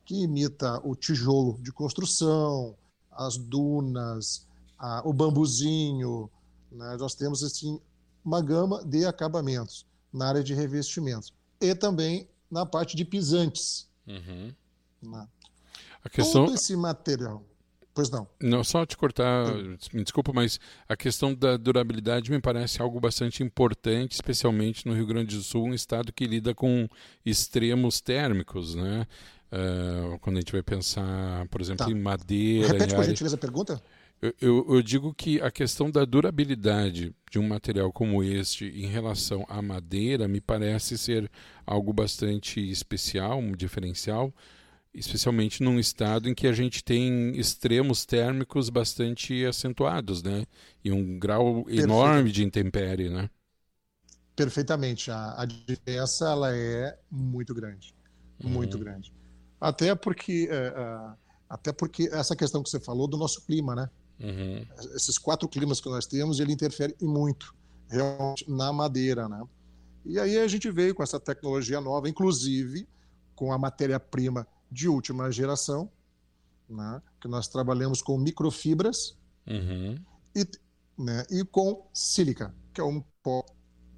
que 0.05 0.21
imita 0.21 0.79
o 0.83 0.95
tijolo 0.95 1.57
de 1.59 1.71
construção, 1.71 2.75
as 3.11 3.35
dunas, 3.35 4.45
a, 4.77 5.01
o 5.03 5.11
bambuzinho. 5.11 6.29
Né, 6.71 6.97
nós 6.99 7.15
temos 7.15 7.43
assim, 7.43 7.79
uma 8.23 8.43
gama 8.43 8.85
de 8.85 9.05
acabamentos 9.05 9.87
na 10.13 10.27
área 10.27 10.43
de 10.43 10.53
revestimentos. 10.53 11.33
E 11.59 11.73
também 11.73 12.27
na 12.51 12.65
parte 12.65 12.95
de 12.95 13.05
pisantes. 13.05 13.87
Uhum. 14.05 14.53
A 16.03 16.09
questão... 16.09 16.45
Todo 16.45 16.55
esse 16.55 16.75
material. 16.75 17.43
Pois 17.93 18.09
não. 18.09 18.27
Não, 18.41 18.63
só 18.63 18.85
te 18.85 18.95
cortar, 18.95 19.53
me 19.93 20.03
desculpa, 20.03 20.31
mas 20.33 20.59
a 20.87 20.95
questão 20.95 21.33
da 21.33 21.57
durabilidade 21.57 22.31
me 22.31 22.39
parece 22.39 22.81
algo 22.81 22.99
bastante 22.99 23.43
importante, 23.43 24.13
especialmente 24.13 24.87
no 24.87 24.93
Rio 24.93 25.05
Grande 25.05 25.35
do 25.35 25.43
Sul, 25.43 25.65
um 25.65 25.73
estado 25.73 26.13
que 26.13 26.25
lida 26.25 26.55
com 26.55 26.87
extremos 27.25 27.99
térmicos, 27.99 28.75
né? 28.75 29.05
Uh, 29.51 30.17
quando 30.19 30.37
a 30.37 30.39
gente 30.39 30.53
vai 30.53 30.63
pensar, 30.63 31.45
por 31.49 31.59
exemplo, 31.59 31.85
tá. 31.85 31.91
em 31.91 31.95
madeira. 31.95 32.67
Repete, 32.69 32.93
em 32.93 32.95
por 32.95 33.03
gentileza, 33.03 33.35
a 33.35 33.39
pergunta? 33.39 33.83
Eu, 34.21 34.33
eu, 34.39 34.75
eu, 34.75 34.81
digo 34.83 35.13
que 35.15 35.41
a 35.41 35.49
questão 35.49 35.89
da 35.89 36.05
durabilidade 36.05 37.15
de 37.31 37.39
um 37.39 37.47
material 37.47 37.91
como 37.91 38.23
este 38.23 38.65
em 38.65 38.85
relação 38.85 39.43
à 39.49 39.63
madeira 39.63 40.27
me 40.27 40.39
parece 40.39 40.95
ser 40.95 41.29
algo 41.65 41.91
bastante 41.91 42.59
especial, 42.69 43.39
um 43.39 43.53
diferencial, 43.53 44.31
especialmente 44.93 45.63
num 45.63 45.79
estado 45.79 46.29
em 46.29 46.35
que 46.35 46.45
a 46.45 46.51
gente 46.51 46.83
tem 46.83 47.35
extremos 47.35 48.05
térmicos 48.05 48.69
bastante 48.69 49.43
acentuados, 49.43 50.21
né? 50.21 50.45
E 50.83 50.91
um 50.91 51.17
grau 51.17 51.65
enorme 51.67 52.31
de 52.31 52.43
intempérie, 52.43 53.09
né? 53.09 53.27
Perfeitamente. 54.35 55.09
A, 55.09 55.41
a 55.41 55.45
diferença 55.45 56.29
ela 56.29 56.55
é 56.55 56.95
muito 57.09 57.55
grande, 57.55 57.95
muito 58.39 58.77
uhum. 58.77 58.83
grande. 58.83 59.11
Até 59.59 59.95
porque, 59.95 60.47
é, 60.51 60.55
é, 60.55 61.13
até 61.49 61.73
porque 61.73 62.07
essa 62.11 62.35
questão 62.35 62.61
que 62.61 62.69
você 62.69 62.79
falou 62.79 63.07
do 63.07 63.17
nosso 63.17 63.43
clima, 63.45 63.73
né? 63.73 63.89
Uhum. 64.21 64.65
Esses 64.95 65.17
quatro 65.17 65.47
climas 65.49 65.81
que 65.81 65.89
nós 65.89 66.05
temos, 66.05 66.39
ele 66.39 66.53
interfere 66.53 66.95
muito 67.01 67.55
realmente 67.89 68.49
na 68.49 68.71
madeira, 68.71 69.27
né? 69.27 69.43
E 70.05 70.19
aí 70.19 70.37
a 70.37 70.47
gente 70.47 70.69
veio 70.71 70.95
com 70.95 71.03
essa 71.03 71.19
tecnologia 71.19 71.81
nova, 71.81 72.07
inclusive 72.07 72.87
com 73.35 73.51
a 73.51 73.57
matéria-prima 73.57 74.47
de 74.71 74.87
última 74.87 75.31
geração, 75.31 75.91
né? 76.69 77.01
que 77.19 77.27
nós 77.27 77.47
trabalhamos 77.47 78.01
com 78.01 78.17
microfibras 78.17 79.17
uhum. 79.47 79.95
e 80.35 80.45
né? 80.97 81.25
e 81.29 81.43
com 81.43 81.87
sílica, 81.93 82.53
que 82.73 82.79
é 82.79 82.83
um 82.83 83.03
pó, 83.23 83.43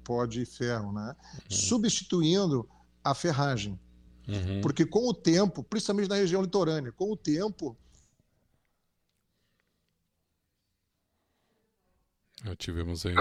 pó 0.02 0.24
de 0.26 0.44
ferro, 0.44 0.92
né? 0.92 1.14
Uhum. 1.34 1.56
substituindo 1.56 2.68
a 3.02 3.14
ferragem. 3.14 3.78
Uhum. 4.26 4.60
Porque 4.62 4.86
com 4.86 5.06
o 5.08 5.14
tempo, 5.14 5.62
principalmente 5.62 6.08
na 6.08 6.16
região 6.16 6.40
litorânea, 6.42 6.92
com 6.92 7.12
o 7.12 7.16
tempo. 7.16 7.76
Já 12.44 12.54
tivemos 12.54 13.06
aí 13.06 13.14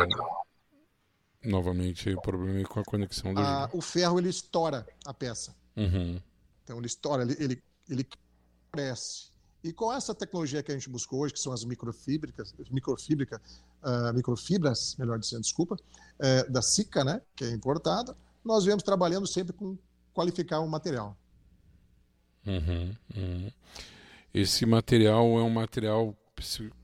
novamente 1.44 2.16
problema 2.22 2.68
com 2.68 2.80
a 2.80 2.84
conexão 2.84 3.34
do. 3.34 3.40
A, 3.40 3.70
o 3.74 3.82
ferro 3.82 4.20
ele 4.20 4.30
estoura 4.30 4.86
a 5.06 5.14
peça. 5.14 5.56
Uhum. 5.76 6.22
Então 6.64 6.78
ele 6.78 6.88
estoura, 6.88 7.24
ele, 7.24 7.36
ele, 7.40 7.64
ele 7.90 8.08
cresce. 8.72 9.32
E 9.64 9.72
com 9.72 9.94
essa 9.94 10.14
tecnologia 10.14 10.62
que 10.62 10.72
a 10.72 10.76
gente 10.76 10.90
buscou 10.90 11.22
hoje, 11.22 11.34
que 11.34 11.40
são 11.40 11.54
as 11.54 11.64
microfíbricas, 11.64 12.54
microfíbrica, 12.70 13.42
uh, 13.82 14.14
microfibras, 14.14 14.96
melhor 14.98 15.18
dizendo, 15.18 15.42
desculpa, 15.42 15.76
uh, 15.76 16.52
da 16.52 16.62
SICA, 16.62 17.06
né, 17.06 17.22
que 17.34 17.46
é 17.46 17.52
importada, 17.52 18.16
nós 18.44 18.66
viemos 18.66 18.84
trabalhando 18.84 19.26
sempre 19.26 19.54
com 19.54 19.78
qualificar 20.14 20.60
o 20.60 20.68
material. 20.68 21.18
Uhum, 22.46 22.96
uhum. 23.16 23.52
Esse 24.34 24.66
material 24.66 25.40
é 25.40 25.44
um 25.44 25.50
material, 25.50 26.14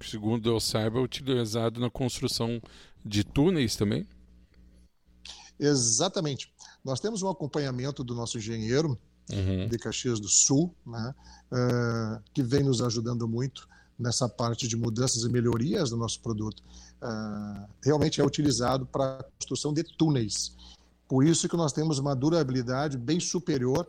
segundo 0.02 0.50
eu 0.50 0.60
saiba, 0.60 1.00
utilizado 1.00 1.80
na 1.80 1.90
construção 1.90 2.62
de 3.06 3.24
túneis 3.24 3.76
também? 3.76 4.08
Exatamente. 5.60 6.54
Nós 6.84 7.00
temos 7.00 7.22
um 7.22 7.30
acompanhamento 7.30 8.04
do 8.04 8.16
nosso 8.16 8.38
engenheiro 8.38 8.98
uhum. 9.32 9.68
de 9.68 9.78
Caxias 9.78 10.20
do 10.20 10.30
Sul, 10.30 10.74
né, 10.86 11.14
uh, 11.52 12.24
que 12.34 12.42
vem 12.42 12.64
nos 12.64 12.82
ajudando 12.82 13.28
muito 13.28 13.68
nessa 13.98 14.30
parte 14.30 14.68
de 14.68 14.78
mudanças 14.78 15.24
e 15.24 15.30
melhorias 15.30 15.90
do 15.90 15.98
nosso 15.98 16.22
produto. 16.22 16.64
Uh, 17.02 17.68
realmente 17.84 18.22
é 18.22 18.26
utilizado 18.26 18.86
para 18.86 19.20
a 19.20 19.24
construção 19.24 19.74
de 19.74 19.84
túneis. 19.84 20.56
Por 21.08 21.26
isso 21.26 21.50
que 21.50 21.58
nós 21.58 21.74
temos 21.74 22.00
uma 22.00 22.16
durabilidade 22.16 22.98
bem 22.98 23.20
superior 23.20 23.88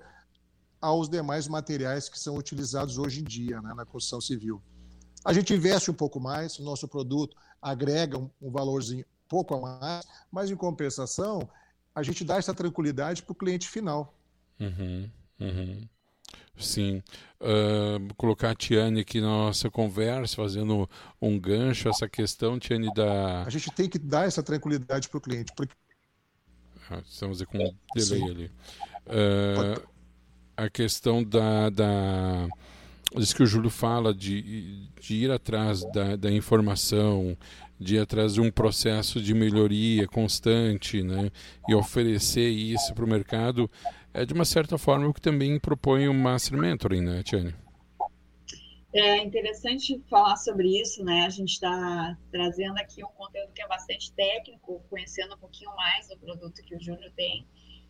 aos 0.80 1.08
demais 1.08 1.46
materiais 1.46 2.08
que 2.08 2.18
são 2.18 2.36
utilizados 2.36 2.98
hoje 2.98 3.20
em 3.20 3.24
dia 3.24 3.60
né, 3.60 3.74
na 3.74 3.84
construção 3.84 4.20
civil. 4.20 4.60
A 5.24 5.32
gente 5.32 5.54
investe 5.54 5.90
um 5.90 5.94
pouco 5.94 6.18
mais, 6.18 6.58
o 6.58 6.62
nosso 6.62 6.88
produto 6.88 7.36
agrega 7.60 8.18
um, 8.18 8.30
um 8.40 8.50
valorzinho 8.50 9.04
pouco 9.28 9.54
a 9.54 9.60
mais, 9.60 10.06
mas 10.30 10.50
em 10.50 10.56
compensação, 10.56 11.48
a 11.94 12.02
gente 12.02 12.24
dá 12.24 12.36
essa 12.36 12.52
tranquilidade 12.52 13.22
para 13.22 13.32
o 13.32 13.34
cliente 13.34 13.68
final. 13.68 14.14
Uhum, 14.58 15.10
uhum. 15.40 15.88
Sim. 16.58 17.02
Uh, 17.40 18.14
colocar 18.16 18.50
a 18.50 18.54
Tiane 18.54 19.00
aqui 19.00 19.20
na 19.20 19.28
nossa 19.28 19.70
conversa, 19.70 20.36
fazendo 20.36 20.88
um 21.20 21.38
gancho, 21.38 21.88
essa 21.88 22.08
questão, 22.08 22.58
Tiane, 22.58 22.92
da. 22.92 23.44
A 23.44 23.50
gente 23.50 23.70
tem 23.70 23.88
que 23.88 23.98
dar 23.98 24.26
essa 24.26 24.42
tranquilidade 24.42 25.08
para 25.08 25.18
o 25.18 25.20
cliente, 25.20 25.52
porque 25.56 25.74
ah, 26.90 27.00
estamos 27.08 27.40
com 27.44 27.56
um 27.56 27.74
delay 27.94 28.18
Sim. 28.18 28.30
ali. 28.30 28.50
Uh, 29.06 29.88
a 30.56 30.68
questão 30.68 31.22
da, 31.22 31.70
da. 31.70 32.48
Diz 33.16 33.32
que 33.32 33.42
o 33.42 33.46
Júlio 33.46 33.70
fala 33.70 34.14
de, 34.14 34.88
de 35.00 35.14
ir 35.16 35.30
atrás 35.30 35.84
da, 35.92 36.14
da 36.14 36.30
informação, 36.30 37.36
de 37.78 37.96
ir 37.96 37.98
atrás 37.98 38.34
de 38.34 38.40
um 38.40 38.50
processo 38.50 39.20
de 39.20 39.34
melhoria 39.34 40.06
constante, 40.06 41.02
né? 41.02 41.30
E 41.68 41.74
oferecer 41.74 42.48
isso 42.48 42.94
para 42.94 43.04
o 43.04 43.08
mercado 43.08 43.68
é 44.12 44.24
de 44.24 44.32
uma 44.32 44.44
certa 44.44 44.76
forma 44.76 45.08
o 45.08 45.14
que 45.14 45.20
também 45.20 45.58
propõe 45.58 46.08
o 46.08 46.14
Master 46.14 46.58
Mentoring, 46.58 47.00
né, 47.00 47.22
Tiane? 47.22 47.54
É 48.92 49.18
interessante 49.18 50.02
falar 50.10 50.36
sobre 50.36 50.80
isso, 50.80 51.04
né? 51.04 51.24
A 51.24 51.30
gente 51.30 51.50
está 51.52 52.18
trazendo 52.32 52.76
aqui 52.78 53.04
um 53.04 53.08
conteúdo 53.08 53.52
que 53.52 53.62
é 53.62 53.68
bastante 53.68 54.12
técnico, 54.12 54.82
conhecendo 54.90 55.34
um 55.34 55.38
pouquinho 55.38 55.74
mais 55.76 56.08
do 56.08 56.18
produto 56.18 56.60
que 56.62 56.74
o 56.74 56.80
Júnior 56.80 57.10
tem. 57.16 57.46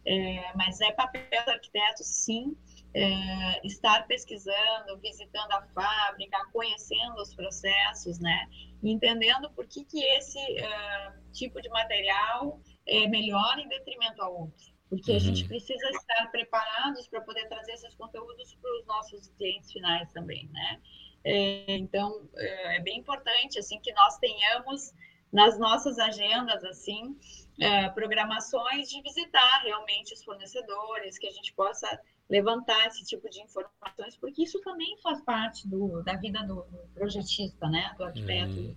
É, 0.06 0.52
mas 0.54 0.80
é 0.80 0.92
papel 0.92 1.22
do 1.44 1.50
arquiteto, 1.50 2.04
sim, 2.04 2.54
é, 2.94 3.66
estar 3.66 4.06
pesquisando, 4.06 4.98
visitando 5.00 5.52
a 5.52 5.62
fábrica, 5.74 6.44
conhecendo 6.52 7.14
os 7.20 7.34
processos, 7.34 8.18
né? 8.18 8.48
Entendendo 8.82 9.50
por 9.50 9.66
que, 9.66 9.84
que 9.84 10.02
esse 10.16 10.38
uh, 10.38 11.32
tipo 11.32 11.60
de 11.60 11.68
material 11.68 12.60
é 12.86 13.06
melhor 13.06 13.58
em 13.58 13.68
detrimento 13.68 14.22
ao 14.22 14.40
outro 14.40 14.70
porque 14.90 15.12
uhum. 15.12 15.16
a 15.16 15.20
gente 15.20 15.46
precisa 15.46 15.88
estar 15.90 16.26
preparados 16.32 17.06
para 17.06 17.20
poder 17.20 17.46
trazer 17.48 17.72
esses 17.72 17.94
conteúdos 17.94 18.54
para 18.60 18.78
os 18.80 18.86
nossos 18.86 19.28
clientes 19.38 19.70
finais 19.72 20.12
também, 20.12 20.48
né? 20.48 20.80
É, 21.22 21.76
então, 21.76 22.28
é, 22.36 22.76
é 22.76 22.80
bem 22.80 22.98
importante, 22.98 23.58
assim, 23.58 23.78
que 23.80 23.92
nós 23.92 24.18
tenhamos 24.18 24.92
nas 25.32 25.58
nossas 25.58 25.98
agendas, 25.98 26.64
assim, 26.64 27.16
é, 27.60 27.88
programações 27.90 28.88
de 28.88 29.00
visitar 29.02 29.62
realmente 29.62 30.14
os 30.14 30.24
fornecedores, 30.24 31.18
que 31.18 31.26
a 31.26 31.30
gente 31.30 31.52
possa 31.52 32.00
levantar 32.28 32.86
esse 32.86 33.04
tipo 33.04 33.28
de 33.28 33.40
informações, 33.42 34.16
porque 34.16 34.42
isso 34.44 34.60
também 34.60 34.96
faz 35.02 35.20
parte 35.22 35.68
do, 35.68 36.02
da 36.02 36.14
vida 36.14 36.40
do, 36.44 36.62
do 36.62 36.78
projetista, 36.94 37.68
né, 37.68 37.92
do 37.96 38.04
arquiteto, 38.04 38.52
uhum. 38.52 38.76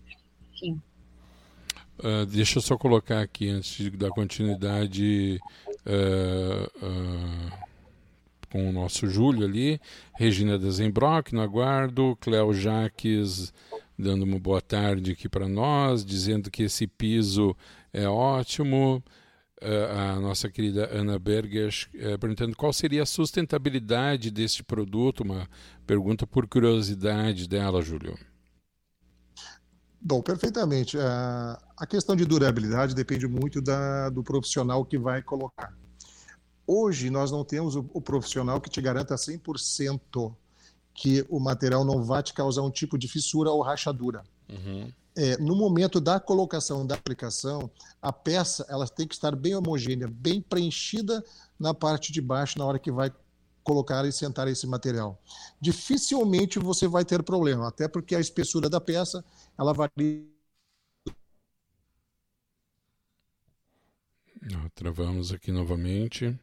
enfim. 0.52 0.82
Uh, 2.00 2.26
deixa 2.26 2.58
eu 2.58 2.62
só 2.62 2.76
colocar 2.76 3.22
aqui, 3.22 3.50
antes 3.50 3.76
de 3.76 3.92
dar 3.92 4.10
continuidade, 4.10 5.40
uh, 5.86 6.86
uh, 6.86 7.64
com 8.52 8.68
o 8.68 8.72
nosso 8.72 9.08
Júlio 9.08 9.46
ali, 9.46 9.80
Regina 10.16 10.58
Desenbrock 10.58 11.34
no 11.34 11.42
aguardo, 11.42 12.18
Cléo 12.20 12.52
Jaques 12.54 13.54
dando 13.98 14.24
uma 14.24 14.40
boa 14.40 14.62
tarde 14.62 15.12
aqui 15.12 15.30
para 15.30 15.48
nós, 15.48 16.04
dizendo 16.06 16.50
que 16.52 16.64
esse 16.64 16.88
piso 16.88 17.56
é 17.92 18.08
ótimo. 18.08 19.04
a 19.62 20.20
nossa 20.20 20.50
querida 20.50 20.90
Ana 20.92 21.18
Berger 21.18 21.72
perguntando 22.20 22.56
qual 22.56 22.74
seria 22.74 23.04
a 23.04 23.06
sustentabilidade 23.06 24.30
deste 24.30 24.64
produto, 24.64 25.22
uma 25.22 25.48
pergunta 25.86 26.28
por 26.28 26.48
curiosidade 26.48 27.48
dela, 27.48 27.82
Júlio. 27.82 28.18
Bom, 30.06 30.22
perfeitamente. 30.22 30.98
A 31.00 31.88
questão 31.88 32.14
de 32.14 32.26
durabilidade 32.26 32.94
depende 32.94 33.26
muito 33.26 33.62
da, 33.62 34.10
do 34.10 34.22
profissional 34.22 34.84
que 34.84 34.98
vai 34.98 35.22
colocar. 35.22 35.74
Hoje, 36.68 37.10
nós 37.10 37.32
não 37.32 37.46
temos 37.46 37.78
o, 37.78 37.90
o 37.94 38.02
profissional 38.02 38.60
que 38.60 38.70
te 38.70 38.82
garanta 38.82 39.16
100% 39.16 40.36
que 40.94 41.26
o 41.30 41.40
material 41.40 41.84
não 41.84 42.04
vai 42.04 42.22
te 42.22 42.34
causar 42.34 42.62
um 42.62 42.72
tipo 42.72 42.98
de 42.98 43.08
fissura 43.08 43.50
ou 43.50 43.62
rachadura. 43.62 44.24
Uhum. 44.50 44.92
É, 45.16 45.38
no 45.38 45.56
momento 45.56 46.02
da 46.02 46.20
colocação 46.20 46.86
da 46.86 46.96
aplicação, 46.96 47.70
a 48.02 48.12
peça 48.12 48.66
ela 48.68 48.88
tem 48.88 49.08
que 49.08 49.14
estar 49.14 49.36
bem 49.36 49.56
homogênea, 49.56 50.08
bem 50.08 50.42
preenchida 50.42 51.24
na 51.60 51.74
parte 51.74 52.12
de 52.12 52.22
baixo 52.22 52.58
na 52.58 52.66
hora 52.66 52.80
que 52.80 52.92
vai 52.92 53.12
colocar 53.64 54.06
e 54.06 54.12
sentar 54.12 54.48
esse 54.48 54.68
material. 54.68 55.22
Dificilmente 55.60 56.60
você 56.60 56.88
vai 56.88 57.06
ter 57.06 57.24
problema, 57.24 57.68
até 57.68 57.88
porque 57.88 58.16
a 58.16 58.20
espessura 58.20 58.70
da 58.70 58.82
peça 58.82 59.24
ela 59.58 59.74
varia. 59.74 60.24
Travamos 64.76 65.32
aqui 65.32 65.52
novamente. 65.52 66.38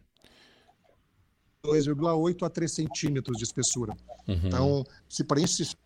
2,8 1.64 2.47
a 2.47 2.50
3 2.50 2.73
centímetros 2.73 3.37
de 3.37 3.45
espessura. 3.45 3.95
Uhum. 4.26 4.40
Então, 4.45 4.85
se 5.09 5.25
preenche. 5.25 5.76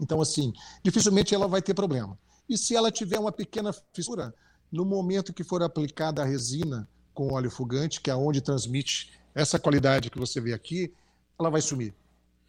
Então, 0.00 0.20
assim, 0.20 0.52
dificilmente 0.82 1.34
ela 1.34 1.48
vai 1.48 1.62
ter 1.62 1.74
problema. 1.74 2.18
E 2.48 2.56
se 2.56 2.74
ela 2.74 2.90
tiver 2.90 3.18
uma 3.18 3.32
pequena 3.32 3.72
fissura, 3.92 4.34
no 4.70 4.84
momento 4.84 5.32
que 5.32 5.44
for 5.44 5.62
aplicada 5.62 6.22
a 6.22 6.24
resina 6.24 6.88
com 7.12 7.32
óleo 7.32 7.50
fugante, 7.50 8.00
que 8.00 8.10
é 8.10 8.14
onde 8.14 8.40
transmite 8.40 9.12
essa 9.34 9.58
qualidade 9.58 10.10
que 10.10 10.18
você 10.18 10.40
vê 10.40 10.52
aqui, 10.52 10.92
ela 11.38 11.50
vai 11.50 11.60
sumir. 11.60 11.94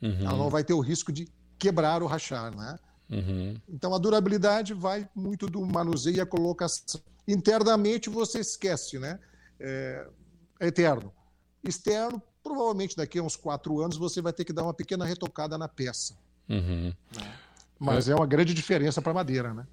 Uhum. 0.02 0.22
Ela 0.22 0.38
não 0.38 0.50
vai 0.50 0.64
ter 0.64 0.74
o 0.74 0.80
risco 0.80 1.12
de 1.12 1.28
quebrar 1.58 2.02
ou 2.02 2.08
rachar, 2.08 2.56
né? 2.56 2.80
Uhum. 3.10 3.56
Então 3.68 3.94
a 3.94 3.98
durabilidade 3.98 4.74
vai 4.74 5.10
muito 5.16 5.48
do 5.48 5.66
manuseio 5.66 6.18
e 6.18 6.22
a 6.22 6.26
colocação. 6.26 7.02
Internamente 7.28 8.10
você 8.10 8.40
esquece, 8.40 9.00
né? 9.00 9.20
É, 9.60 10.08
é 10.60 10.68
eterno. 10.68 11.12
Externo, 11.64 12.22
provavelmente 12.50 12.96
daqui 12.96 13.20
a 13.20 13.24
uns 13.24 13.36
quatro 13.36 13.80
anos 13.80 13.96
você 13.96 14.22
vai 14.22 14.34
ter 14.34 14.44
que 14.44 14.52
dar 14.52 14.64
uma 14.64 14.74
pequena 14.74 15.06
retocada 15.06 15.56
na 15.56 15.68
peça. 15.68 16.16
Uhum. 16.50 16.92
Mas 17.78 18.10
é. 18.10 18.14
é 18.14 18.16
uma 18.16 18.26
grande 18.26 18.56
diferença 18.56 19.02
para 19.02 19.14
madeira, 19.14 19.54
né? 19.54 19.68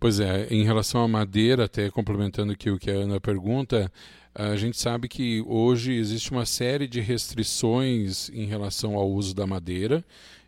Pois 0.00 0.18
é, 0.18 0.48
em 0.48 0.64
relação 0.64 1.04
à 1.04 1.06
madeira, 1.08 1.66
até 1.66 1.88
complementando 1.88 2.52
aqui 2.52 2.68
o 2.68 2.78
que 2.78 2.90
a 2.90 2.94
Ana 2.94 3.20
pergunta, 3.20 3.92
a 4.34 4.56
gente 4.56 4.78
sabe 4.78 5.08
que 5.08 5.44
hoje 5.46 5.92
existe 5.92 6.32
uma 6.32 6.46
série 6.46 6.88
de 6.88 7.00
restrições 7.00 8.28
em 8.30 8.46
relação 8.46 8.96
ao 8.96 9.08
uso 9.08 9.32
da 9.34 9.46
madeira. 9.46 10.04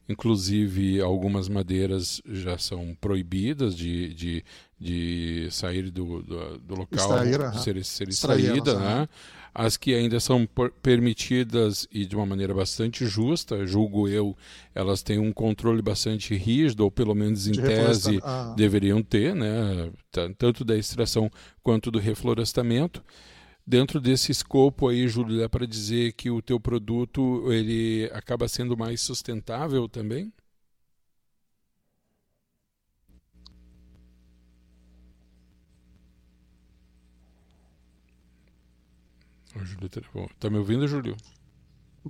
inclusive 0.08 1.00
algumas 1.00 1.48
madeiras 1.48 2.20
já 2.26 2.58
são 2.58 2.96
proibidas 3.00 3.76
de, 3.76 4.12
de, 4.14 4.44
de 4.78 5.48
sair 5.50 5.90
do, 5.90 6.22
do, 6.22 6.58
do 6.58 6.74
local, 6.74 7.24
Extrair, 7.24 7.54
ser, 7.58 7.84
ser 7.84 8.08
extraída, 8.08 8.78
né? 8.78 9.08
As 9.54 9.76
que 9.76 9.94
ainda 9.94 10.18
são 10.18 10.48
permitidas 10.82 11.86
e 11.92 12.06
de 12.06 12.16
uma 12.16 12.24
maneira 12.24 12.54
bastante 12.54 13.04
justa, 13.04 13.66
julgo 13.66 14.08
eu, 14.08 14.34
elas 14.74 15.02
têm 15.02 15.18
um 15.18 15.30
controle 15.30 15.82
bastante 15.82 16.34
rígido, 16.34 16.84
ou 16.84 16.90
pelo 16.90 17.14
menos 17.14 17.46
em 17.46 17.52
de 17.52 17.60
tese 17.60 18.18
ah. 18.22 18.54
deveriam 18.56 19.02
ter, 19.02 19.34
né? 19.34 19.90
tanto 20.38 20.64
da 20.64 20.76
extração 20.76 21.30
quanto 21.62 21.90
do 21.90 21.98
reflorestamento. 21.98 23.04
Dentro 23.66 24.00
desse 24.00 24.32
escopo 24.32 24.88
aí, 24.88 25.06
Júlio, 25.06 25.38
dá 25.38 25.48
para 25.48 25.66
dizer 25.66 26.12
que 26.14 26.30
o 26.30 26.40
teu 26.42 26.58
produto 26.58 27.52
ele 27.52 28.10
acaba 28.12 28.48
sendo 28.48 28.76
mais 28.76 29.00
sustentável 29.02 29.86
também? 29.88 30.32
Travou. 39.90 40.30
Tá 40.38 40.48
me 40.48 40.58
ouvindo, 40.58 40.86
Júlio? 40.88 41.16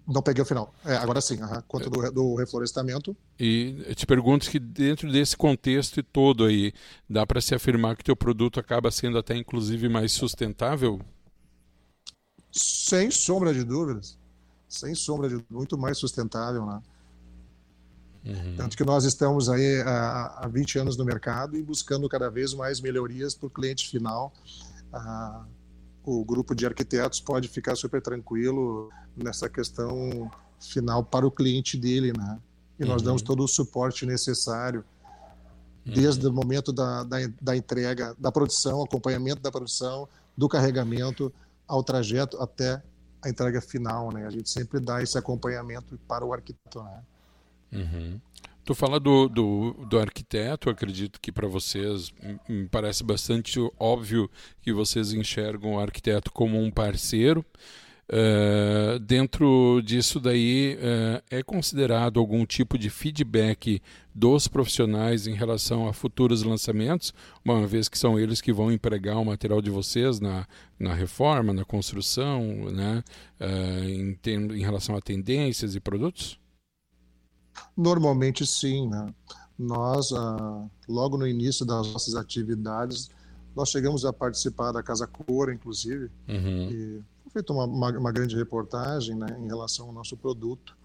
Não 0.09 0.23
peguei 0.23 0.43
o 0.43 0.47
final. 0.47 0.75
É, 0.85 0.97
agora 0.97 1.21
sim, 1.21 1.43
uhum. 1.43 1.63
quanto 1.69 1.91
do, 1.91 2.11
do, 2.11 2.35
reflorestamento. 2.35 3.15
E 3.39 3.95
te 3.95 4.07
pergunto 4.07 4.49
que 4.49 4.59
dentro 4.59 5.11
desse 5.13 5.37
contexto 5.37 6.03
todo 6.03 6.45
aí, 6.45 6.73
dá 7.09 7.27
para 7.27 7.41
se 7.43 7.55
afirmar 7.55 7.97
que 7.97 8.05
teu 8.05 8.17
produto 8.17 8.59
acaba 8.59 8.91
sendo 8.91 9.19
até 9.19 9.37
inclusive 9.37 9.89
mais 9.89 10.13
sustentável? 10.13 10.99
Sem 12.51 13.11
sombra 13.11 13.53
de 13.53 13.65
dúvidas. 13.65 14.19
Sem 14.67 14.95
sombra 14.95 15.29
de 15.29 15.45
muito 15.51 15.77
mais 15.77 15.99
sustentável, 15.99 16.65
né? 16.65 16.81
Uhum. 18.25 18.57
Tanto 18.57 18.77
que 18.77 18.85
nós 18.85 19.05
estamos 19.05 19.49
aí 19.51 19.83
há, 19.83 20.45
há 20.45 20.49
20 20.49 20.79
anos 20.79 20.97
no 20.97 21.05
mercado 21.05 21.57
e 21.57 21.63
buscando 21.63 22.09
cada 22.09 22.31
vez 22.31 22.55
mais 22.55 22.81
melhorias 22.81 23.35
para 23.35 23.49
o 23.49 23.51
cliente 23.51 23.91
final. 23.91 24.33
Ah, 24.93 25.45
o 26.05 26.25
grupo 26.25 26.55
de 26.55 26.67
arquitetos 26.67 27.21
pode 27.21 27.49
ficar 27.49 27.77
super 27.77 28.03
tranquilo 28.03 28.91
nessa 29.17 29.49
questão 29.49 30.31
final 30.61 31.05
para 31.05 31.27
o 31.27 31.31
cliente 31.31 31.77
dele, 31.77 32.13
né? 32.17 32.39
E 32.79 32.85
nós 32.85 33.03
uhum. 33.03 33.07
damos 33.07 33.23
todo 33.23 33.45
o 33.45 33.49
suporte 33.49 34.05
necessário, 34.07 34.85
desde 35.85 36.27
uhum. 36.27 36.33
o 36.33 36.35
momento 36.35 36.73
da, 36.73 37.05
da, 37.05 37.19
da, 37.41 37.57
entrega, 37.57 38.15
da 38.19 38.33
produção, 38.33 38.83
acompanhamento 38.83 39.41
da 39.41 39.51
produção, 39.51 40.09
do 40.37 40.49
carregamento, 40.49 41.33
ao 41.67 41.83
trajeto 41.83 42.41
até 42.41 42.83
a 43.23 43.29
entrega 43.29 43.61
final, 43.61 44.11
né? 44.13 44.27
A 44.27 44.31
gente 44.31 44.51
sempre 44.51 44.81
dá 44.81 45.03
esse 45.03 45.17
acompanhamento 45.17 45.99
para 46.09 46.25
o 46.25 46.33
arquiteto, 46.33 46.83
né? 46.83 47.03
Uhum. 47.73 48.21
Tu 48.65 48.75
fala 48.77 49.01
do, 49.01 49.29
do, 49.29 49.73
do 49.89 49.99
arquiteto, 49.99 50.71
acredito 50.71 51.21
que 51.21 51.33
para 51.33 51.49
vocês 51.49 52.13
me 52.49 52.69
parece 52.69 53.03
bastante 53.03 53.59
óbvio 53.77 54.31
que 54.61 54.73
vocês 54.73 55.13
enxergam 55.13 55.75
o 55.75 55.81
arquiteto 55.81 56.31
como 56.33 56.63
um 56.63 56.71
parceiro. 56.71 57.45
Uh, 58.09 58.99
dentro 58.99 59.81
disso 59.83 60.21
daí 60.21 60.77
uh, 60.77 61.23
é 61.31 61.43
considerado 61.43 62.21
algum 62.21 62.45
tipo 62.45 62.77
de 62.77 62.91
feedback 62.91 63.81
dos 64.15 64.47
profissionais 64.47 65.27
em 65.27 65.35
relação 65.35 65.89
a 65.89 65.93
futuros 65.93 66.43
lançamentos, 66.43 67.15
uma 67.45 67.67
vez 67.67 67.89
que 67.89 67.99
são 67.99 68.19
eles 68.19 68.41
que 68.41 68.53
vão 68.53 68.71
empregar 68.71 69.19
o 69.19 69.25
material 69.25 69.63
de 69.63 69.71
vocês 69.71 70.21
na, 70.21 70.47
na 70.79 70.93
reforma, 70.93 71.53
na 71.55 71.65
construção, 71.65 72.71
né, 72.71 73.03
uh, 73.41 73.85
em, 73.89 74.19
em 74.27 74.63
relação 74.63 74.95
a 74.95 75.01
tendências 75.01 75.75
e 75.75 75.81
produtos? 75.81 76.42
Normalmente 77.77 78.47
sim, 78.47 78.89
né? 78.89 79.07
Nós, 79.59 80.11
logo 80.89 81.17
no 81.17 81.27
início 81.27 81.65
das 81.65 81.87
nossas 81.93 82.15
atividades, 82.15 83.11
nós 83.55 83.71
chegamos 83.71 84.05
a 84.05 84.13
participar 84.13 84.73
da 84.73 84.83
Casa 84.83 85.07
Cor, 85.07 85.53
inclusive, 85.53 86.11
uhum. 86.29 86.71
e 86.71 87.03
foi 87.23 87.33
feita 87.33 87.53
uma, 87.53 87.65
uma, 87.65 87.99
uma, 87.99 88.13
grande 88.13 88.35
reportagem 88.35 89.15
né, 89.15 89.27
em 89.39 89.47
relação 89.47 89.87
ao 89.87 89.93
nosso 89.93 90.17
produto. 90.17 90.77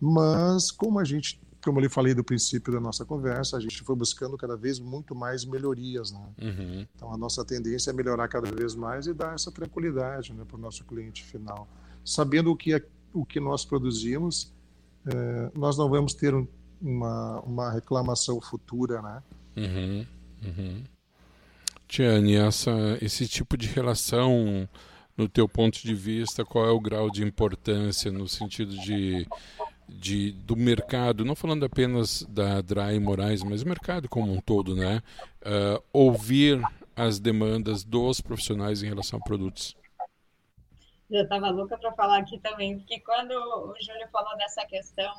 Mas, 0.00 0.70
como 0.70 0.98
a 0.98 1.04
gente, 1.04 1.40
como 1.62 1.78
eu 1.78 1.82
lhe 1.82 1.88
falei 1.88 2.14
do 2.14 2.24
princípio 2.24 2.72
da 2.72 2.80
nossa 2.80 3.04
conversa, 3.04 3.56
a 3.56 3.60
gente 3.60 3.82
foi 3.82 3.94
buscando 3.94 4.36
cada 4.36 4.56
vez 4.56 4.80
muito 4.80 5.14
mais 5.14 5.44
melhorias. 5.44 6.10
Né? 6.10 6.28
Uhum. 6.42 6.86
Então, 6.94 7.12
a 7.12 7.16
nossa 7.16 7.44
tendência 7.44 7.90
é 7.90 7.92
melhorar 7.92 8.26
cada 8.28 8.50
vez 8.50 8.74
mais 8.74 9.06
e 9.06 9.14
dar 9.14 9.34
essa 9.34 9.52
tranquilidade 9.52 10.32
né, 10.32 10.44
para 10.44 10.56
o 10.56 10.60
nosso 10.60 10.84
cliente 10.84 11.22
final. 11.22 11.68
Sabendo 12.04 12.50
o 12.50 12.56
que, 12.56 12.74
é, 12.74 12.84
o 13.12 13.24
que 13.24 13.38
nós 13.38 13.64
produzimos, 13.64 14.52
é, 15.06 15.50
nós 15.54 15.76
não 15.76 15.88
vamos 15.88 16.14
ter 16.14 16.34
um, 16.34 16.46
uma, 16.80 17.40
uma 17.40 17.72
reclamação 17.72 18.40
futura, 18.40 19.00
né? 19.02 19.22
Uhum, 19.56 20.06
uhum. 20.44 20.84
Tiane, 21.88 22.36
essa, 22.36 22.70
esse 23.02 23.26
tipo 23.26 23.56
de 23.56 23.66
relação, 23.66 24.68
no 25.16 25.28
teu 25.28 25.48
ponto 25.48 25.80
de 25.82 25.94
vista, 25.94 26.44
qual 26.44 26.66
é 26.66 26.70
o 26.70 26.80
grau 26.80 27.10
de 27.10 27.24
importância 27.24 28.12
no 28.12 28.28
sentido 28.28 28.76
de, 28.78 29.26
de 29.88 30.32
do 30.32 30.54
mercado, 30.54 31.24
não 31.24 31.34
falando 31.34 31.64
apenas 31.64 32.24
da 32.28 32.60
Dry 32.60 32.98
Moraes, 33.00 33.42
mas 33.42 33.62
o 33.62 33.68
mercado 33.68 34.08
como 34.08 34.32
um 34.32 34.40
todo, 34.40 34.76
né? 34.76 35.02
Uh, 35.42 35.82
ouvir 35.92 36.62
as 36.94 37.18
demandas 37.18 37.82
dos 37.82 38.20
profissionais 38.20 38.82
em 38.82 38.88
relação 38.88 39.18
a 39.18 39.22
produtos 39.22 39.74
já 41.10 41.22
estava 41.22 41.50
louca 41.50 41.76
para 41.76 41.92
falar 41.92 42.18
aqui 42.18 42.38
também, 42.38 42.78
porque 42.78 43.00
quando 43.00 43.32
o 43.32 43.74
Júlio 43.80 44.08
falou 44.10 44.36
dessa 44.36 44.64
questão 44.66 45.12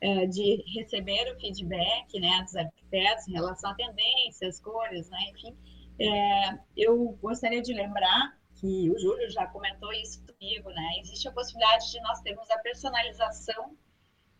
é, 0.00 0.26
de 0.26 0.62
receber 0.74 1.32
o 1.32 1.40
feedback 1.40 2.20
né, 2.20 2.42
dos 2.42 2.56
arquitetos 2.56 3.28
em 3.28 3.32
relação 3.32 3.70
a 3.70 3.74
tendências, 3.74 4.60
cores, 4.60 5.10
né, 5.10 5.18
enfim, 5.30 5.56
é, 5.98 6.58
eu 6.76 7.18
gostaria 7.20 7.62
de 7.62 7.72
lembrar 7.72 8.36
que 8.54 8.90
o 8.90 8.98
Júlio 8.98 9.30
já 9.30 9.46
comentou 9.46 9.92
isso 9.92 10.24
comigo, 10.26 10.70
né? 10.70 10.88
Existe 11.00 11.28
a 11.28 11.32
possibilidade 11.32 11.90
de 11.90 12.00
nós 12.00 12.20
termos 12.20 12.50
a 12.50 12.58
personalização 12.58 13.76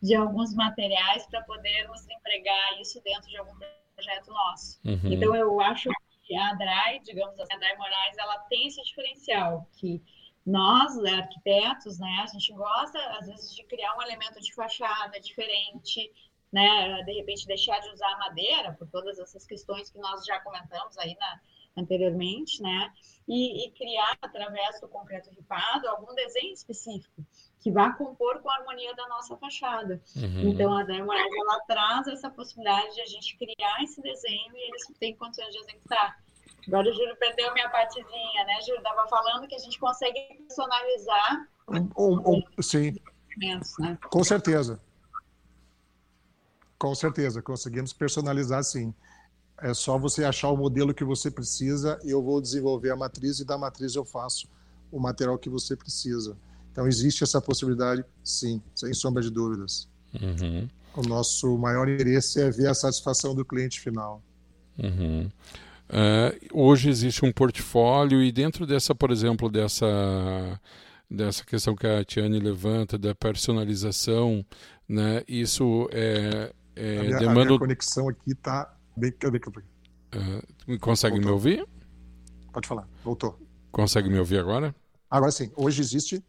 de 0.03 0.15
alguns 0.15 0.55
materiais 0.55 1.27
para 1.27 1.43
podermos 1.43 2.07
empregar 2.09 2.81
isso 2.81 3.01
dentro 3.03 3.29
de 3.29 3.37
algum 3.37 3.55
projeto 3.95 4.31
nosso. 4.31 4.81
Uhum. 4.85 5.13
Então, 5.13 5.35
eu 5.35 5.61
acho 5.61 5.91
que 6.23 6.35
a 6.37 6.55
DRAI, 6.55 7.01
digamos 7.01 7.39
assim, 7.39 7.55
a 7.55 7.59
DRAI 7.59 7.77
Moraes, 7.77 8.19
ela 8.19 8.39
tem 8.49 8.67
esse 8.67 8.83
diferencial, 8.83 9.69
que 9.79 10.03
nós, 10.47 10.97
né, 10.97 11.15
arquitetos, 11.15 11.99
né, 11.99 12.21
a 12.23 12.27
gente 12.27 12.53
gosta, 12.53 12.99
às 13.19 13.27
vezes, 13.27 13.55
de 13.55 13.65
criar 13.65 13.97
um 13.97 14.03
elemento 14.03 14.41
de 14.41 14.55
fachada 14.55 15.19
diferente, 15.21 16.13
né, 16.53 17.03
de 17.03 17.13
repente 17.13 17.47
deixar 17.47 17.79
de 17.81 17.89
usar 17.91 18.19
madeira, 18.19 18.73
por 18.73 18.87
todas 18.89 19.19
essas 19.19 19.47
questões 19.47 19.91
que 19.91 19.99
nós 19.99 20.25
já 20.25 20.39
comentamos 20.41 20.97
aí 20.99 21.17
na, 21.19 21.41
anteriormente, 21.77 22.63
né, 22.63 22.93
e, 23.27 23.67
e, 23.67 23.71
criar, 23.73 24.19
através 24.21 24.81
do 24.81 24.89
concreto 24.89 25.31
ripado, 25.31 25.89
algum 25.89 26.15
desenho 26.15 26.53
específico 26.53 27.25
que 27.59 27.71
vá 27.71 27.95
compor 27.95 28.43
com 28.43 28.51
a 28.51 28.57
harmonia 28.57 28.95
da 28.95 29.09
nossa 29.09 29.39
fachada. 29.39 29.99
Uhum. 30.15 30.51
Então, 30.51 30.77
a 30.77 30.85
Daya 30.85 31.03
Moraes, 31.03 31.33
ela 31.33 31.61
traz 31.61 32.07
essa 32.09 32.29
possibilidade 32.29 32.95
de 32.95 33.01
a 33.01 33.07
gente 33.07 33.39
criar 33.39 33.83
esse 33.83 34.03
desenho 34.03 34.55
e 34.55 34.69
eles 34.69 34.87
têm 35.01 35.17
condições 35.17 35.51
de 35.51 35.59
executar. 35.61 36.23
Agora 36.67 36.89
o 36.89 36.93
Júlio 36.93 37.17
perdeu 37.17 37.53
minha 37.53 37.69
partezinha, 37.69 38.45
né, 38.45 38.61
Júlio? 38.63 38.79
Estava 38.79 39.07
falando 39.09 39.47
que 39.47 39.55
a 39.55 39.59
gente 39.59 39.79
consegue 39.79 40.21
personalizar. 40.39 41.49
Um, 41.97 42.37
um, 42.37 42.63
sim. 42.63 42.95
Né? 43.79 43.99
Com 44.11 44.25
certeza. 44.25 44.81
Com 46.79 46.95
certeza, 46.95 47.41
conseguimos 47.41 47.93
personalizar 47.93 48.63
sim. 48.63 48.95
É 49.59 49.73
só 49.73 49.99
você 49.99 50.25
achar 50.25 50.51
o 50.51 50.57
modelo 50.57 50.93
que 50.93 51.05
você 51.05 51.31
precisa 51.31 51.99
e 52.05 52.11
eu 52.11 52.23
vou 52.23 52.41
desenvolver 52.41 52.91
a 52.91 52.97
matriz 52.97 53.39
e 53.39 53.45
da 53.45 53.57
matriz 53.57 53.95
eu 53.95 54.05
faço 54.05 54.49
o 54.91 55.01
material 55.01 55.39
que 55.39 55.49
você 55.49 55.77
precisa. 55.77 56.37
Então 56.71 56.87
existe 56.87 57.23
essa 57.23 57.41
possibilidade, 57.41 58.05
sim, 58.23 58.61
sem 58.75 58.93
sombra 58.93 59.23
de 59.23 59.31
dúvidas. 59.31 59.89
Uhum. 60.21 60.69
O 60.97 61.03
nosso 61.03 61.57
maior 61.57 61.89
interesse 61.89 62.41
é 62.41 62.51
ver 62.51 62.69
a 62.69 62.75
satisfação 62.75 63.35
do 63.35 63.45
cliente 63.45 63.81
final. 63.81 64.23
Uhum. 64.79 65.31
Uh, 65.89 66.49
hoje 66.53 66.89
existe 66.89 67.25
um 67.25 67.33
portfólio 67.33 68.23
e 68.23 68.33
dentro 68.33 68.67
dessa, 68.67 68.95
por 68.95 69.11
exemplo, 69.11 69.51
dessa 69.51 70.61
dessa 71.11 71.45
questão 71.45 71.77
que 71.77 71.87
a 71.87 72.05
Tiane 72.05 72.41
levanta 72.41 72.99
da 72.99 73.15
personalização, 73.15 74.45
né? 74.89 75.23
Isso 75.29 75.89
é, 75.93 76.53
é 76.75 76.99
a 76.99 77.03
minha, 77.03 77.19
demanda. 77.19 77.41
A 77.41 77.45
minha 77.45 77.59
conexão 77.59 78.09
aqui 78.09 78.33
está 78.33 78.75
bem. 78.97 79.13
Uh, 79.13 80.79
consegue 80.81 81.17
Voltou. 81.17 81.31
me 81.31 81.35
ouvir? 81.35 81.67
Pode 82.53 82.67
falar. 82.67 82.89
Voltou. 83.05 83.39
Consegue 83.71 84.09
me 84.09 84.19
ouvir 84.19 84.39
agora? 84.39 84.75
Agora 85.11 85.31
sim. 85.31 85.51
Hoje 85.57 85.81
existe 85.81 86.25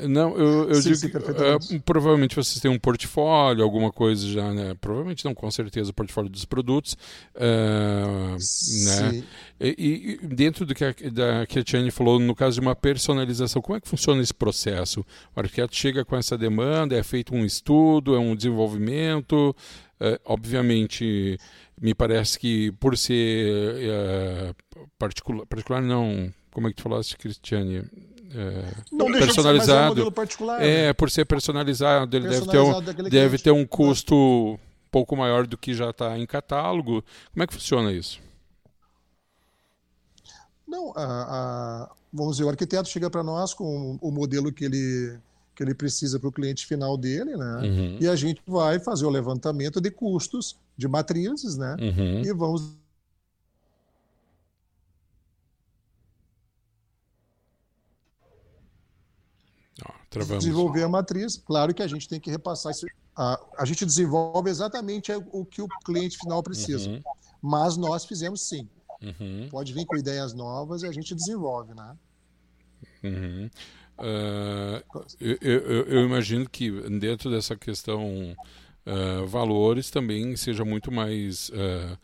Não, 0.00 0.36
eu, 0.36 0.68
eu 0.68 0.74
sim, 0.76 0.92
digo 0.92 0.96
sim, 0.96 1.76
uh, 1.76 1.80
provavelmente 1.82 2.34
vocês 2.34 2.60
têm 2.60 2.70
um 2.70 2.78
portfólio, 2.78 3.62
alguma 3.62 3.92
coisa 3.92 4.26
já, 4.26 4.52
né? 4.52 4.74
Provavelmente 4.80 5.24
não, 5.24 5.34
com 5.34 5.50
certeza, 5.50 5.90
o 5.90 5.94
portfólio 5.94 6.30
dos 6.30 6.44
produtos. 6.44 6.96
Uh, 7.34 8.36
né? 8.86 9.24
E, 9.60 10.18
e, 10.22 10.26
dentro 10.26 10.66
do 10.66 10.74
que 10.74 10.84
a, 10.84 10.94
da, 11.12 11.46
que 11.46 11.58
a 11.58 11.64
Tiane 11.64 11.90
falou, 11.90 12.18
no 12.18 12.34
caso 12.34 12.54
de 12.54 12.60
uma 12.60 12.74
personalização, 12.74 13.62
como 13.62 13.76
é 13.76 13.80
que 13.80 13.88
funciona 13.88 14.20
esse 14.20 14.34
processo? 14.34 15.04
O 15.34 15.40
arquiteto 15.40 15.74
chega 15.74 16.04
com 16.04 16.16
essa 16.16 16.36
demanda, 16.36 16.96
é 16.96 17.02
feito 17.02 17.34
um 17.34 17.44
estudo, 17.44 18.14
é 18.14 18.18
um 18.18 18.34
desenvolvimento. 18.34 19.54
Uh, 20.00 20.18
obviamente, 20.24 21.38
me 21.80 21.94
parece 21.94 22.38
que 22.38 22.72
por 22.72 22.96
ser 22.96 24.54
particular, 24.98 25.46
particular 25.46 25.80
não, 25.80 26.32
como 26.52 26.68
é 26.68 26.70
que 26.70 26.76
tu 26.76 26.82
falaste, 26.82 27.16
Cristiane? 27.16 27.82
É, 28.34 28.74
não 28.90 29.06
personalizado. 29.12 30.04
De 30.04 30.10
particular, 30.10 30.62
é, 30.62 30.86
né? 30.86 30.92
por 30.92 31.10
ser 31.10 31.24
personalizado, 31.24 32.16
ele 32.16 32.28
personalizado 32.28 32.80
deve, 32.80 32.94
ter 32.94 33.02
um, 33.02 33.10
deve 33.10 33.38
ter 33.38 33.50
um 33.50 33.66
custo 33.66 34.14
um 34.14 34.58
pouco 34.90 35.16
maior 35.16 35.46
do 35.46 35.58
que 35.58 35.74
já 35.74 35.90
está 35.90 36.18
em 36.18 36.26
catálogo. 36.26 37.04
Como 37.32 37.42
é 37.42 37.46
que 37.46 37.52
funciona 37.52 37.92
isso? 37.92 38.20
Não, 40.66 40.92
a, 40.96 41.02
a, 41.04 41.90
vamos 42.12 42.36
dizer, 42.36 42.44
o 42.44 42.48
arquiteto 42.48 42.88
chega 42.88 43.10
para 43.10 43.22
nós 43.22 43.52
com 43.52 43.98
o 44.00 44.10
modelo 44.10 44.50
que 44.50 44.64
ele, 44.64 45.18
que 45.54 45.62
ele 45.62 45.74
precisa 45.74 46.18
para 46.18 46.28
o 46.28 46.32
cliente 46.32 46.66
final 46.66 46.96
dele, 46.96 47.36
né? 47.36 47.60
Uhum. 47.62 47.98
E 48.00 48.08
a 48.08 48.16
gente 48.16 48.40
vai 48.46 48.78
fazer 48.78 49.04
o 49.04 49.10
levantamento 49.10 49.80
de 49.80 49.90
custos 49.90 50.56
de 50.76 50.88
matrizes, 50.88 51.58
né? 51.58 51.76
Uhum. 51.78 52.22
E 52.24 52.32
vamos 52.32 52.74
Travamos. 60.12 60.44
desenvolver 60.44 60.82
a 60.82 60.88
matriz. 60.88 61.36
Claro 61.36 61.74
que 61.74 61.82
a 61.82 61.86
gente 61.86 62.08
tem 62.08 62.20
que 62.20 62.30
repassar 62.30 62.72
isso. 62.72 62.86
A, 63.16 63.40
a 63.58 63.64
gente 63.64 63.84
desenvolve 63.84 64.50
exatamente 64.50 65.10
o 65.32 65.44
que 65.44 65.62
o 65.62 65.68
cliente 65.84 66.18
final 66.18 66.42
precisa. 66.42 66.88
Uhum. 66.88 67.02
Mas 67.40 67.76
nós 67.76 68.04
fizemos 68.04 68.42
sim. 68.42 68.68
Uhum. 69.02 69.48
Pode 69.50 69.72
vir 69.72 69.84
com 69.86 69.96
ideias 69.96 70.32
novas 70.32 70.82
e 70.82 70.86
a 70.86 70.92
gente 70.92 71.14
desenvolve, 71.14 71.74
né? 71.74 71.96
Uhum. 73.02 73.50
Uh, 73.98 75.02
eu, 75.20 75.36
eu, 75.40 75.82
eu, 75.84 76.04
imagino 76.04 76.48
que 76.48 76.70
dentro 76.98 77.30
dessa 77.30 77.54
questão 77.56 78.36
uh, 78.86 79.26
valores 79.26 79.90
também 79.90 80.34
seja 80.36 80.64
muito 80.64 80.90
mais 80.90 81.50
uh, 81.50 81.98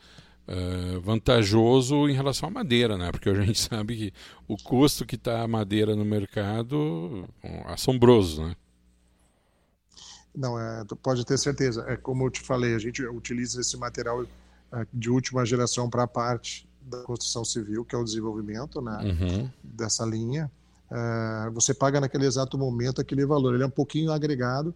uh, 0.49 1.01
vantajoso 1.01 2.09
em 2.09 2.15
relação 2.15 2.49
à 2.49 2.53
madeira, 2.53 2.97
né? 2.97 3.11
Porque 3.13 3.29
a 3.29 3.35
gente 3.35 3.61
sabe 3.69 3.97
que 3.97 4.13
o 4.47 4.57
custo 4.57 5.05
que 5.05 5.17
está 5.17 5.43
a 5.43 5.49
madeira 5.49 5.95
no 5.95 6.05
mercado 6.05 7.29
é 7.43 7.73
assombroso, 7.73 8.43
né? 8.45 8.57
Não, 10.35 10.59
é, 10.59 10.85
pode 11.03 11.25
ter 11.25 11.37
certeza. 11.39 11.85
É 11.89 11.97
como 11.97 12.27
eu 12.27 12.31
te 12.31 12.41
falei, 12.41 12.75
a 12.75 12.79
gente 12.79 13.05
utiliza 13.05 13.61
esse 13.61 13.77
material 13.77 14.25
é, 14.73 14.87
de 14.93 15.11
última 15.11 15.45
geração 15.45 15.91
para 15.91 16.05
a 16.05 16.07
parte 16.07 16.69
da 16.81 17.03
construção 17.03 17.45
civil, 17.45 17.85
que 17.85 17.95
é 17.95 17.99
o 17.99 18.05
desenvolvimento 18.05 18.81
né, 18.81 18.99
uhum. 19.03 19.51
dessa 19.63 20.05
linha. 20.05 20.51
É, 20.91 21.51
você 21.51 21.75
paga 21.75 22.01
naquele 22.01 22.25
exato 22.25 22.57
momento 22.57 23.01
aquele 23.01 23.27
valor. 23.27 23.55
Ele 23.55 23.65
é 23.65 23.67
um 23.67 23.71
pouquinho 23.71 24.13
agregado, 24.13 24.75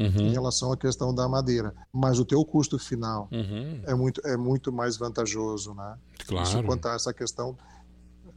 uhum. 0.00 0.26
em 0.26 0.32
relação 0.32 0.72
à 0.72 0.76
questão 0.76 1.14
da 1.14 1.28
madeira. 1.28 1.74
Mas 1.92 2.18
o 2.18 2.24
teu 2.24 2.44
custo 2.44 2.78
final 2.78 3.28
uhum. 3.30 3.82
é, 3.86 3.94
muito, 3.94 4.20
é 4.26 4.36
muito 4.36 4.72
mais 4.72 4.96
vantajoso, 4.96 5.74
né? 5.74 5.98
Claro. 6.26 6.48
Isso, 6.48 6.62
quanto 6.64 6.88
a 6.88 6.94
essa 6.94 7.12
questão, 7.12 7.56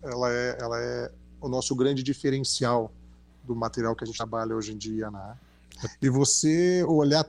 ela 0.04 0.32
é, 0.32 0.58
ela 0.60 0.80
é 0.80 1.12
o 1.40 1.48
nosso 1.48 1.76
grande 1.76 2.04
diferencial 2.04 2.92
do 3.44 3.56
material 3.56 3.96
que 3.96 4.04
a 4.04 4.08
gente 4.08 4.18
trabalha 4.18 4.56
hoje 4.56 4.74
em 4.74 4.78
dia, 4.78 5.10
né? 5.10 5.38
E 6.02 6.10
você 6.10 6.84
olhar 6.84 7.26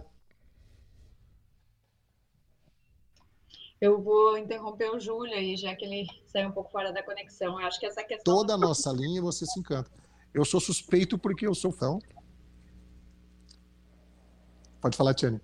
Eu 3.81 4.01
vou 4.01 4.39
interromper 4.39 4.91
o 4.91 4.99
Júlio 4.99 5.35
aí, 5.35 5.59
já 5.59 5.75
que 5.75 5.85
ele 5.85 6.07
saiu 6.27 6.49
um 6.49 6.53
pouco 6.53 6.71
fora 6.71 6.91
da 6.91 7.03
conexão. 7.03 7.61
Eu 7.61 7.67
acho 7.67 7.79
que 7.79 7.85
essa 7.85 8.03
questão. 8.03 8.35
Toda 8.35 8.55
a 8.55 8.57
nossa 8.57 8.91
linha 8.91 9.21
você 9.21 9.45
se 9.45 9.61
encanta. 9.61 9.91
Eu 10.33 10.43
sou 10.45 10.59
suspeito 10.59 11.19
porque 11.19 11.47
eu 11.47 11.55
sou 11.55 11.71
fã. 11.71 11.99
Pode 14.85 14.99
falar, 14.99 15.15
Tiane. 15.15 15.41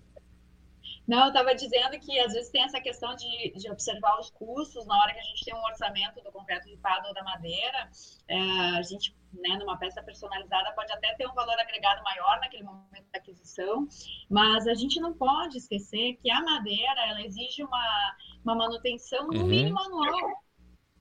Não, 1.07 1.23
eu 1.23 1.27
estava 1.29 1.55
dizendo 1.55 1.99
que 1.99 2.19
às 2.19 2.31
vezes 2.31 2.51
tem 2.51 2.61
essa 2.61 2.79
questão 2.79 3.15
de, 3.15 3.51
de, 3.55 3.71
observar 3.71 4.19
os 4.19 4.29
custos 4.29 4.85
na 4.85 4.95
hora 5.01 5.15
que 5.15 5.19
a 5.19 5.23
gente 5.23 5.43
tem 5.43 5.55
um 5.55 5.63
orçamento 5.63 6.21
do 6.21 6.31
concreto 6.31 6.69
ripado 6.69 7.07
ou 7.07 7.13
da 7.15 7.23
madeira. 7.23 7.89
É, 8.27 8.37
a 8.77 8.83
gente, 8.83 9.17
né, 9.33 9.57
numa 9.57 9.79
peça 9.79 10.03
personalizada, 10.03 10.71
pode 10.73 10.93
até 10.93 11.15
ter 11.15 11.27
um 11.27 11.33
valor 11.33 11.59
agregado 11.59 12.03
maior 12.03 12.39
naquele 12.39 12.61
momento 12.65 13.07
da 13.11 13.17
aquisição, 13.17 13.87
mas 14.29 14.67
a 14.67 14.75
gente 14.75 14.99
não 14.99 15.11
pode 15.11 15.57
esquecer 15.57 16.19
que 16.21 16.29
a 16.29 16.39
madeira 16.39 17.07
ela 17.07 17.23
exige 17.23 17.63
uma, 17.63 18.15
uma 18.45 18.53
manutenção 18.53 19.25
no 19.25 19.41
uhum. 19.41 19.47
mínimo 19.47 19.79
anual. 19.79 20.43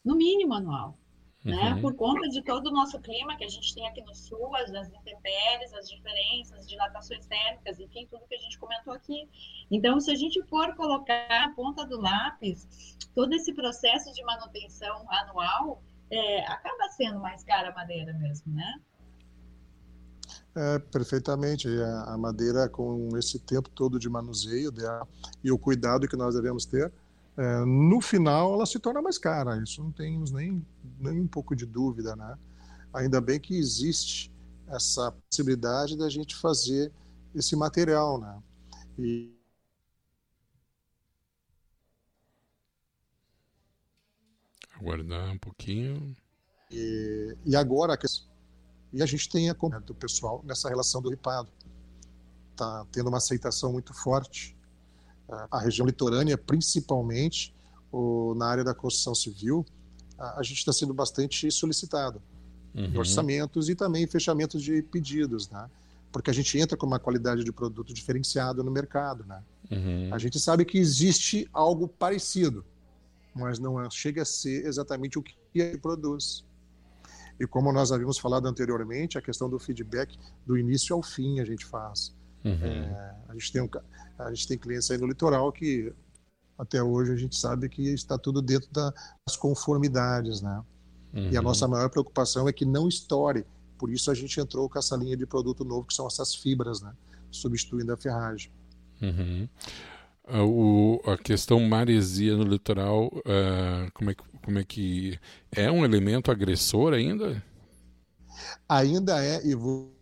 No 0.02 0.16
mínimo 0.16 0.54
anual 0.54 0.98
né? 1.44 1.74
Uhum. 1.74 1.80
Por 1.80 1.94
conta 1.94 2.28
de 2.28 2.42
todo 2.42 2.66
o 2.66 2.70
nosso 2.70 2.98
clima 3.00 3.36
que 3.36 3.44
a 3.44 3.48
gente 3.48 3.74
tem 3.74 3.86
aqui 3.88 4.02
no 4.02 4.14
sul, 4.14 4.54
as, 4.56 4.72
as 4.74 4.88
intempéries, 4.88 5.72
as 5.72 5.88
diferenças, 5.88 6.68
dilatações 6.68 7.26
térmicas, 7.26 7.80
enfim, 7.80 8.06
tudo 8.10 8.26
que 8.28 8.34
a 8.34 8.38
gente 8.38 8.58
comentou 8.58 8.92
aqui. 8.92 9.28
Então, 9.70 9.98
se 10.00 10.10
a 10.10 10.14
gente 10.14 10.42
for 10.44 10.74
colocar 10.76 11.44
a 11.44 11.50
ponta 11.54 11.86
do 11.86 12.00
lápis, 12.00 12.98
todo 13.14 13.32
esse 13.34 13.54
processo 13.54 14.12
de 14.12 14.22
manutenção 14.24 15.06
anual 15.10 15.82
é, 16.10 16.44
acaba 16.46 16.88
sendo 16.90 17.20
mais 17.20 17.42
cara 17.44 17.70
a 17.70 17.74
madeira 17.74 18.12
mesmo, 18.14 18.52
né? 18.54 18.80
É, 20.54 20.78
perfeitamente. 20.78 21.68
A 22.06 22.18
madeira, 22.18 22.68
com 22.68 23.16
esse 23.16 23.38
tempo 23.38 23.70
todo 23.70 23.98
de 23.98 24.08
manuseio 24.08 24.70
dela, 24.70 25.06
e 25.42 25.50
o 25.50 25.58
cuidado 25.58 26.08
que 26.08 26.16
nós 26.16 26.34
devemos 26.34 26.66
ter, 26.66 26.92
é, 27.36 27.64
no 27.64 28.00
final 28.00 28.54
ela 28.54 28.66
se 28.66 28.78
torna 28.78 29.00
mais 29.00 29.18
cara. 29.18 29.62
Isso 29.62 29.82
não 29.82 29.92
temos 29.92 30.30
nem, 30.30 30.64
nem 30.98 31.20
um 31.20 31.26
pouco 31.28 31.54
de 31.54 31.64
dúvida, 31.66 32.14
né? 32.16 32.38
Ainda 32.92 33.20
bem 33.20 33.38
que 33.38 33.56
existe 33.56 34.32
essa 34.68 35.12
possibilidade 35.12 35.96
da 35.96 36.08
gente 36.08 36.36
fazer 36.36 36.92
esse 37.34 37.54
material, 37.56 38.20
né? 38.20 38.42
E 38.98 39.32
aguardar 44.78 45.32
um 45.32 45.38
pouquinho. 45.38 46.16
E, 46.70 47.36
e 47.44 47.56
agora 47.56 47.98
e 48.92 49.02
a 49.02 49.06
gente 49.06 49.28
tem 49.28 49.50
a 49.50 49.54
do 49.54 49.94
pessoal 49.94 50.42
nessa 50.44 50.68
relação 50.68 51.00
do 51.00 51.10
ripado. 51.10 51.48
Tá 52.56 52.84
tendo 52.90 53.08
uma 53.08 53.18
aceitação 53.18 53.72
muito 53.72 53.94
forte 53.94 54.56
a 55.50 55.60
região 55.60 55.86
litorânea, 55.86 56.36
principalmente 56.36 57.54
o, 57.92 58.34
na 58.34 58.46
área 58.46 58.64
da 58.64 58.74
construção 58.74 59.14
civil, 59.14 59.64
a, 60.18 60.40
a 60.40 60.42
gente 60.42 60.58
está 60.58 60.72
sendo 60.72 60.94
bastante 60.94 61.50
solicitado 61.50 62.20
uhum. 62.74 62.84
em 62.84 62.98
orçamentos 62.98 63.68
e 63.68 63.74
também 63.74 64.06
fechamentos 64.06 64.62
de 64.62 64.82
pedidos, 64.82 65.48
né? 65.50 65.68
Porque 66.12 66.30
a 66.30 66.32
gente 66.32 66.58
entra 66.58 66.76
com 66.76 66.86
uma 66.86 66.98
qualidade 66.98 67.44
de 67.44 67.52
produto 67.52 67.94
diferenciado 67.94 68.64
no 68.64 68.70
mercado, 68.70 69.24
né? 69.24 69.42
Uhum. 69.70 70.12
A 70.12 70.18
gente 70.18 70.40
sabe 70.40 70.64
que 70.64 70.76
existe 70.76 71.48
algo 71.52 71.86
parecido, 71.86 72.64
mas 73.34 73.58
não 73.58 73.80
é, 73.80 73.88
chega 73.90 74.22
a 74.22 74.24
ser 74.24 74.66
exatamente 74.66 75.18
o 75.18 75.22
que 75.22 75.34
ele 75.54 75.78
produz. 75.78 76.44
E 77.38 77.46
como 77.46 77.72
nós 77.72 77.92
havíamos 77.92 78.18
falado 78.18 78.46
anteriormente, 78.46 79.16
a 79.16 79.22
questão 79.22 79.48
do 79.48 79.58
feedback 79.58 80.18
do 80.44 80.58
início 80.58 80.94
ao 80.94 81.02
fim 81.02 81.40
a 81.40 81.44
gente 81.44 81.64
faz. 81.64 82.12
Uhum. 82.44 82.52
É, 82.52 83.16
a, 83.28 83.32
gente 83.34 83.52
tem 83.52 83.62
um, 83.62 83.68
a 84.18 84.28
gente 84.32 84.48
tem 84.48 84.58
clientes 84.58 84.90
aí 84.90 84.98
no 84.98 85.06
litoral 85.06 85.52
que 85.52 85.92
até 86.58 86.82
hoje 86.82 87.12
a 87.12 87.16
gente 87.16 87.36
sabe 87.36 87.68
que 87.68 87.82
está 87.82 88.18
tudo 88.18 88.42
dentro 88.42 88.68
das 88.72 89.36
conformidades, 89.36 90.42
né? 90.42 90.62
Uhum. 91.12 91.30
E 91.30 91.36
a 91.36 91.40
uhum. 91.40 91.46
nossa 91.46 91.66
maior 91.66 91.88
preocupação 91.88 92.48
é 92.48 92.52
que 92.52 92.64
não 92.64 92.88
estoure. 92.88 93.46
Por 93.78 93.90
isso 93.90 94.10
a 94.10 94.14
gente 94.14 94.38
entrou 94.38 94.68
com 94.68 94.78
essa 94.78 94.94
linha 94.96 95.16
de 95.16 95.24
produto 95.24 95.64
novo 95.64 95.86
que 95.86 95.94
são 95.94 96.06
essas 96.06 96.34
fibras, 96.34 96.82
né? 96.82 96.92
Substituindo 97.30 97.92
a 97.92 97.96
ferragem. 97.96 98.52
Uhum. 99.00 99.48
Ah, 100.28 100.44
o, 100.44 101.00
a 101.06 101.16
questão 101.16 101.58
maresia 101.60 102.36
no 102.36 102.44
litoral, 102.44 103.06
uh, 103.06 103.90
como, 103.94 104.10
é, 104.10 104.14
como 104.44 104.58
é 104.58 104.64
que 104.64 105.18
é 105.50 105.70
um 105.70 105.84
elemento 105.84 106.30
agressor 106.30 106.92
ainda? 106.92 107.42
Ainda 108.68 109.24
é, 109.24 109.44
e 109.44 109.54
vou 109.54 109.99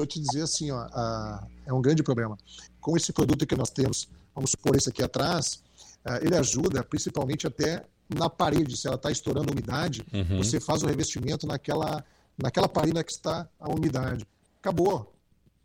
vou 0.00 0.06
te 0.06 0.18
dizer 0.18 0.42
assim, 0.42 0.70
ó, 0.70 0.78
a, 0.92 1.46
é 1.66 1.72
um 1.72 1.80
grande 1.80 2.02
problema. 2.02 2.36
Com 2.80 2.96
esse 2.96 3.12
produto 3.12 3.46
que 3.46 3.54
nós 3.54 3.70
temos, 3.70 4.08
vamos 4.34 4.50
supor 4.50 4.74
esse 4.76 4.88
aqui 4.88 5.02
atrás, 5.02 5.62
uh, 6.06 6.24
ele 6.24 6.36
ajuda 6.36 6.82
principalmente 6.82 7.46
até 7.46 7.84
na 8.08 8.28
parede, 8.28 8.76
se 8.76 8.86
ela 8.86 8.96
está 8.96 9.10
estourando 9.10 9.52
umidade, 9.52 10.04
uhum. 10.12 10.38
você 10.38 10.58
faz 10.58 10.82
o 10.82 10.86
revestimento 10.86 11.46
naquela, 11.46 12.04
naquela 12.36 12.68
parede 12.68 13.04
que 13.04 13.12
está 13.12 13.48
a 13.58 13.68
umidade. 13.68 14.26
Acabou. 14.58 15.14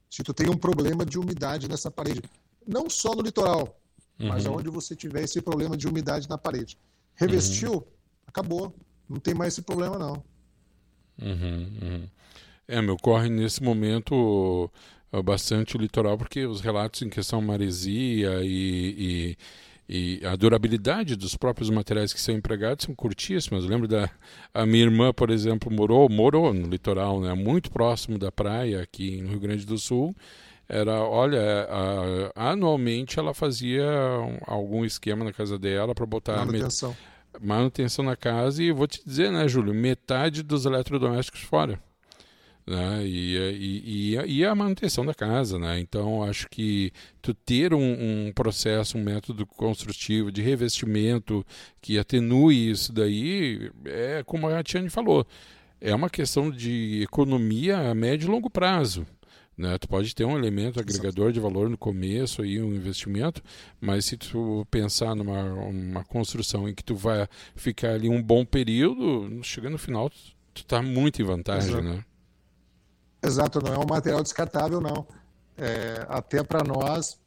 Se 0.09 0.21
tu 0.21 0.33
tem 0.33 0.49
um 0.49 0.57
problema 0.57 1.05
de 1.05 1.17
umidade 1.17 1.67
nessa 1.67 1.89
parede, 1.89 2.21
não 2.67 2.89
só 2.89 3.15
no 3.15 3.21
litoral, 3.21 3.79
uhum. 4.19 4.27
mas 4.27 4.45
aonde 4.45 4.69
você 4.69 4.95
tiver 4.95 5.23
esse 5.23 5.41
problema 5.41 5.75
de 5.75 5.87
umidade 5.87 6.29
na 6.29 6.37
parede. 6.37 6.77
Revestiu, 7.15 7.73
uhum. 7.73 7.83
acabou. 8.27 8.75
Não 9.09 9.19
tem 9.19 9.33
mais 9.33 9.53
esse 9.53 9.61
problema, 9.61 9.97
não. 9.97 10.23
Uhum, 11.21 11.79
uhum. 11.81 12.09
É, 12.67 12.81
meu, 12.81 12.97
corre 12.97 13.29
nesse 13.29 13.61
momento 13.61 14.71
bastante 15.23 15.75
o 15.75 15.79
litoral, 15.79 16.17
porque 16.17 16.45
os 16.45 16.61
relatos 16.61 17.01
em 17.01 17.09
questão 17.09 17.41
maresia 17.41 18.41
e, 18.43 19.37
e, 19.87 20.19
e, 20.19 20.25
a 20.25 20.35
durabilidade 20.35 21.15
dos 21.15 21.35
próprios 21.35 21.69
materiais 21.69 22.13
que 22.13 22.19
são 22.19 22.35
empregados 22.35 22.85
são 22.85 22.95
curtíssimas. 22.95 23.63
Eu 23.63 23.69
lembro 23.69 23.87
da 23.87 24.09
a 24.53 24.65
minha 24.65 24.83
irmã, 24.83 25.13
por 25.13 25.29
exemplo, 25.29 25.71
morou, 25.71 26.09
morou 26.09 26.53
no 26.53 26.67
litoral, 26.67 27.21
né, 27.21 27.33
muito 27.33 27.71
próximo 27.71 28.17
da 28.17 28.31
praia 28.31 28.81
aqui 28.81 29.21
no 29.21 29.29
Rio 29.29 29.39
Grande 29.39 29.65
do 29.65 29.77
Sul. 29.77 30.15
Era, 30.67 31.03
olha, 31.03 31.39
a, 32.35 32.51
anualmente 32.51 33.19
ela 33.19 33.35
fazia 33.35 33.85
algum 34.47 34.83
esquema 34.83 35.23
na 35.23 35.31
casa 35.31 35.59
dela 35.59 35.93
para 35.93 36.07
botar 36.07 36.37
manutenção. 36.37 36.97
manutenção 37.39 38.03
na 38.03 38.15
casa 38.15 38.63
e 38.63 38.71
vou 38.71 38.87
te 38.87 39.05
dizer, 39.05 39.31
né, 39.31 39.47
Júlio, 39.47 39.75
metade 39.75 40.41
dos 40.41 40.65
eletrodomésticos 40.65 41.41
fora 41.41 41.79
né? 42.67 43.05
E, 43.05 43.35
e, 43.37 44.15
e, 44.15 44.39
e, 44.39 44.45
a 44.45 44.55
manutenção 44.55 45.05
da 45.05 45.13
casa, 45.13 45.59
né? 45.59 45.79
Então 45.79 46.23
acho 46.23 46.49
que 46.49 46.91
tu 47.21 47.33
ter 47.33 47.73
um, 47.73 48.27
um, 48.27 48.31
processo, 48.33 48.97
um 48.97 49.03
método 49.03 49.45
construtivo 49.45 50.31
de 50.31 50.41
revestimento 50.41 51.45
que 51.79 51.99
atenue 51.99 52.71
isso 52.71 52.91
daí 52.91 53.71
é 53.85 54.23
como 54.25 54.47
a 54.47 54.63
Tiane 54.63 54.89
falou, 54.89 55.25
é 55.79 55.93
uma 55.93 56.09
questão 56.09 56.49
de 56.49 57.03
economia 57.03 57.91
a 57.91 57.93
médio 57.93 58.27
e 58.27 58.31
longo 58.31 58.49
prazo. 58.49 59.05
Né? 59.57 59.77
Tu 59.77 59.87
pode 59.87 60.13
ter 60.13 60.25
um 60.25 60.37
elemento 60.37 60.79
agregador 60.79 61.31
de 61.31 61.39
valor 61.39 61.69
no 61.69 61.77
começo 61.77 62.41
aí 62.41 62.61
um 62.61 62.73
investimento, 62.75 63.41
mas 63.79 64.05
se 64.05 64.17
tu 64.17 64.67
pensar 64.69 65.15
numa 65.15 65.43
uma 65.43 66.03
construção 66.03 66.67
em 66.67 66.73
que 66.73 66.83
tu 66.83 66.95
vai 66.95 67.27
ficar 67.55 67.91
ali 67.91 68.09
um 68.09 68.21
bom 68.21 68.43
período, 68.43 69.39
chegando 69.43 69.73
no 69.73 69.77
final 69.77 70.09
tu 70.09 70.61
está 70.61 70.81
muito 70.81 71.21
em 71.21 71.25
vantagem, 71.25 71.69
Exato. 71.69 71.83
né? 71.83 72.03
Exato, 73.25 73.61
não 73.61 73.73
é 73.73 73.77
um 73.77 73.87
material 73.87 74.21
descartável, 74.21 74.79
não. 74.79 75.07
É, 75.57 76.05
até 76.09 76.43
para 76.43 76.63
nós, 76.63 77.19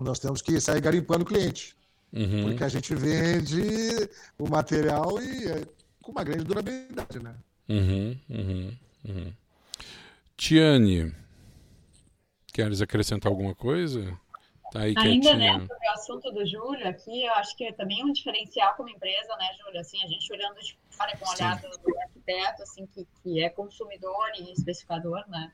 nós 0.00 0.18
temos 0.18 0.42
que 0.42 0.60
sair 0.60 0.80
garimpando 0.80 1.22
o 1.22 1.26
cliente. 1.26 1.76
Uhum. 2.12 2.44
Porque 2.44 2.64
a 2.64 2.68
gente 2.68 2.94
vende 2.94 4.08
o 4.38 4.48
material 4.48 5.20
e 5.22 5.46
é, 5.46 5.66
com 6.02 6.12
uma 6.12 6.24
grande 6.24 6.44
durabilidade, 6.44 7.18
né? 7.20 7.34
Uhum, 7.68 8.18
uhum, 8.30 8.76
uhum. 9.04 9.32
Tiane, 10.36 11.14
queres 12.52 12.80
acrescentar 12.80 13.30
alguma 13.30 13.54
coisa? 13.54 14.18
Tá 14.72 14.80
aí 14.80 14.94
Ainda 14.96 15.34
né, 15.34 15.52
sobre 15.52 15.88
o 15.88 15.92
assunto 15.92 16.30
do 16.30 16.46
Júlio 16.46 16.88
aqui, 16.88 17.24
eu 17.24 17.32
acho 17.34 17.56
que 17.56 17.64
é 17.64 17.72
também 17.72 18.04
um 18.04 18.12
diferencial 18.12 18.74
como 18.74 18.88
empresa, 18.88 19.36
né, 19.36 19.48
Júlio? 19.62 19.80
Assim, 19.80 20.02
a 20.02 20.08
gente 20.08 20.32
olhando 20.32 20.58
de 20.60 20.78
fora 20.90 21.16
com 21.16 21.26
o 21.26 21.32
olhar 21.32 21.60
do, 21.60 21.68
do, 21.68 21.94
arquiteto, 22.28 22.62
assim, 22.62 22.86
que, 22.86 23.06
que 23.22 23.42
é 23.42 23.48
consumidor 23.48 24.30
e 24.38 24.52
especificador, 24.52 25.24
né? 25.28 25.52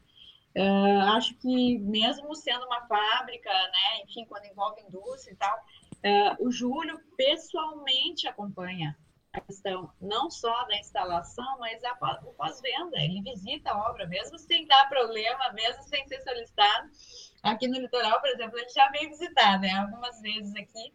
Uh, 0.57 1.01
acho 1.17 1.35
que 1.39 1.79
mesmo 1.79 2.33
sendo 2.35 2.65
uma 2.67 2.87
fábrica, 2.87 3.51
né, 3.51 4.03
enfim, 4.05 4.25
quando 4.25 4.45
envolve 4.45 4.83
indústria 4.83 5.33
e 5.33 5.37
tal, 5.37 5.57
uh, 5.59 6.47
o 6.47 6.51
Júlio 6.53 7.01
pessoalmente 7.17 8.29
acompanha 8.29 8.97
a 9.33 9.41
questão 9.41 9.91
não 10.01 10.31
só 10.31 10.65
da 10.67 10.77
instalação, 10.77 11.59
mas 11.59 11.83
a, 11.83 11.93
o 12.25 12.33
pós-venda. 12.35 12.97
Ele 12.99 13.21
visita 13.21 13.73
a 13.73 13.91
obra, 13.91 14.07
mesmo 14.07 14.39
sem 14.39 14.65
dar 14.69 14.89
problema, 14.89 15.53
mesmo 15.55 15.83
sem 15.83 16.07
ser 16.07 16.21
solicitado. 16.21 16.89
Aqui 17.43 17.67
no 17.67 17.81
litoral, 17.81 18.21
por 18.21 18.31
exemplo, 18.31 18.57
gente 18.61 18.75
já 18.75 18.89
veio 18.91 19.09
visitar, 19.09 19.59
né, 19.59 19.73
algumas 19.73 20.21
vezes 20.21 20.55
aqui, 20.55 20.95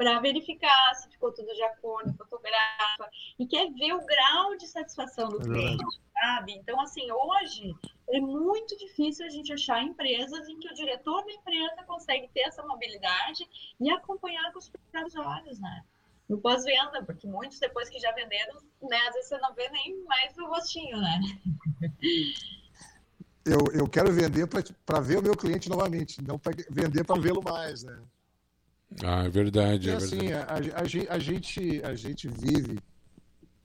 para 0.00 0.18
verificar 0.18 0.94
se 0.94 1.10
ficou 1.10 1.30
tudo 1.30 1.52
de 1.52 1.62
acordo, 1.62 2.16
fotografa, 2.16 3.10
e 3.38 3.46
quer 3.46 3.70
ver 3.72 3.92
o 3.92 4.06
grau 4.06 4.56
satisfação 4.80 5.28
do 5.28 5.38
cliente, 5.40 5.84
sabe? 6.12 6.52
Então, 6.52 6.80
assim, 6.80 7.06
hoje 7.10 7.74
é 8.10 8.20
muito 8.20 8.76
difícil 8.76 9.26
a 9.26 9.30
gente 9.30 9.52
achar 9.52 9.82
empresas 9.82 10.48
em 10.48 10.58
que 10.58 10.68
o 10.68 10.74
diretor 10.74 11.24
da 11.24 11.32
empresa 11.32 11.84
consegue 11.86 12.28
ter 12.34 12.40
essa 12.40 12.62
mobilidade 12.62 13.48
e 13.80 13.90
acompanhar 13.90 14.52
com 14.52 14.58
os 14.58 14.68
próprios 14.68 15.14
olhos, 15.16 15.58
né? 15.58 15.84
no 16.30 16.38
pós-venda, 16.38 17.02
porque 17.04 17.26
muitos 17.26 17.58
depois 17.58 17.88
que 17.88 17.98
já 17.98 18.12
venderam, 18.12 18.54
né, 18.82 18.96
às 19.08 19.14
vezes 19.14 19.28
você 19.28 19.38
não 19.38 19.52
vê 19.52 19.68
nem 19.70 20.04
mais 20.04 20.38
o 20.38 20.46
rostinho, 20.46 20.96
né? 21.00 21.20
Eu, 23.44 23.58
eu 23.72 23.88
quero 23.88 24.12
vender 24.12 24.46
para 24.46 25.00
ver 25.00 25.18
o 25.18 25.22
meu 25.22 25.36
cliente 25.36 25.68
novamente, 25.68 26.22
não 26.22 26.38
para 26.38 26.52
vender 26.70 27.02
para 27.02 27.20
vê-lo 27.20 27.42
mais, 27.42 27.82
né? 27.82 28.00
Ah, 29.02 29.24
é 29.24 29.28
verdade. 29.28 29.88
E, 29.88 29.92
é 29.92 29.94
assim, 29.94 30.28
verdade. 30.28 30.70
A, 30.70 30.76
a, 30.76 30.80
a, 31.14 31.18
gente, 31.18 31.82
a 31.82 31.94
gente 31.94 32.28
vive 32.28 32.78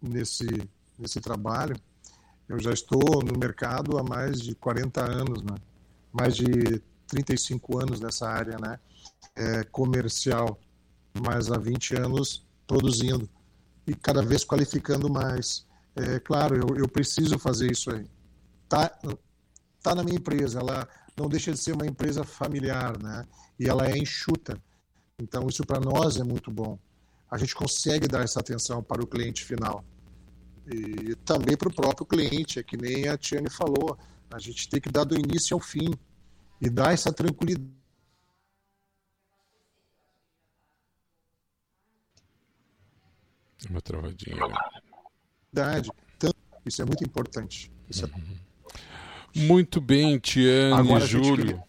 nesse, 0.01 0.47
nesse 0.97 1.19
trabalho. 1.19 1.75
Eu 2.47 2.60
já 2.60 2.71
estou 2.71 3.23
no 3.23 3.38
mercado 3.38 3.97
há 3.97 4.03
mais 4.03 4.39
de 4.39 4.55
40 4.55 5.01
anos, 5.01 5.41
né? 5.43 5.55
mais 6.12 6.36
de 6.36 6.81
35 7.08 7.79
anos 7.79 7.99
nessa 7.99 8.27
área 8.29 8.58
né? 8.58 8.79
É, 9.36 9.63
comercial, 9.65 10.60
mas 11.13 11.51
há 11.51 11.58
20 11.58 11.97
anos 11.97 12.45
produzindo 12.65 13.29
e 13.86 13.93
cada 13.93 14.21
vez 14.21 14.43
qualificando 14.45 15.10
mais. 15.10 15.65
É 15.95 16.19
claro, 16.19 16.55
eu, 16.55 16.77
eu 16.77 16.88
preciso 16.88 17.38
fazer 17.38 17.71
isso 17.71 17.91
aí. 17.91 18.05
Tá, 18.69 18.89
tá 19.81 19.95
na 19.95 20.03
minha 20.03 20.17
empresa, 20.17 20.60
ela 20.60 20.88
não 21.17 21.27
deixa 21.27 21.51
de 21.51 21.58
ser 21.58 21.73
uma 21.73 21.86
empresa 21.86 22.23
familiar, 22.23 22.97
né? 23.01 23.25
E 23.60 23.67
ela 23.67 23.88
é 23.88 23.97
enxuta. 23.97 24.62
Então 25.19 25.47
isso 25.47 25.65
para 25.65 25.79
nós 25.79 26.17
é 26.17 26.23
muito 26.23 26.51
bom. 26.51 26.77
A 27.29 27.38
gente 27.38 27.55
consegue 27.55 28.08
dar 28.08 28.23
essa 28.23 28.39
atenção 28.39 28.84
para 28.84 29.03
o 29.03 29.08
cliente 29.08 29.43
final 29.43 29.84
e 30.67 31.15
também 31.17 31.56
para 31.56 31.69
o 31.69 31.73
próprio 31.73 32.06
cliente, 32.06 32.60
é 32.60 32.63
que 32.63 32.78
nem 32.78 33.08
a 33.08 33.17
Tiane 33.17 33.49
falou. 33.49 33.97
A 34.32 34.39
gente 34.39 34.67
tem 34.67 34.82
que 34.82 34.89
dar 34.89 35.04
do 35.04 35.15
início 35.15 35.54
ao 35.54 35.60
fim 35.60 35.93
e 36.60 36.69
dar 36.69 36.93
essa 36.93 37.12
tranquilidade 37.13 37.75
Uma 43.69 43.82
travadinha. 43.82 44.38
Verdade. 45.51 45.89
Então, 46.17 46.32
isso 46.65 46.82
é 46.82 46.86
muito 46.86 47.04
importante. 47.04 47.71
Isso 47.89 48.06
é... 48.06 48.10
Muito 49.36 49.82
bem, 49.82 50.17
Tiane 50.19 50.93
e 50.93 50.99
Júlio. 51.01 51.62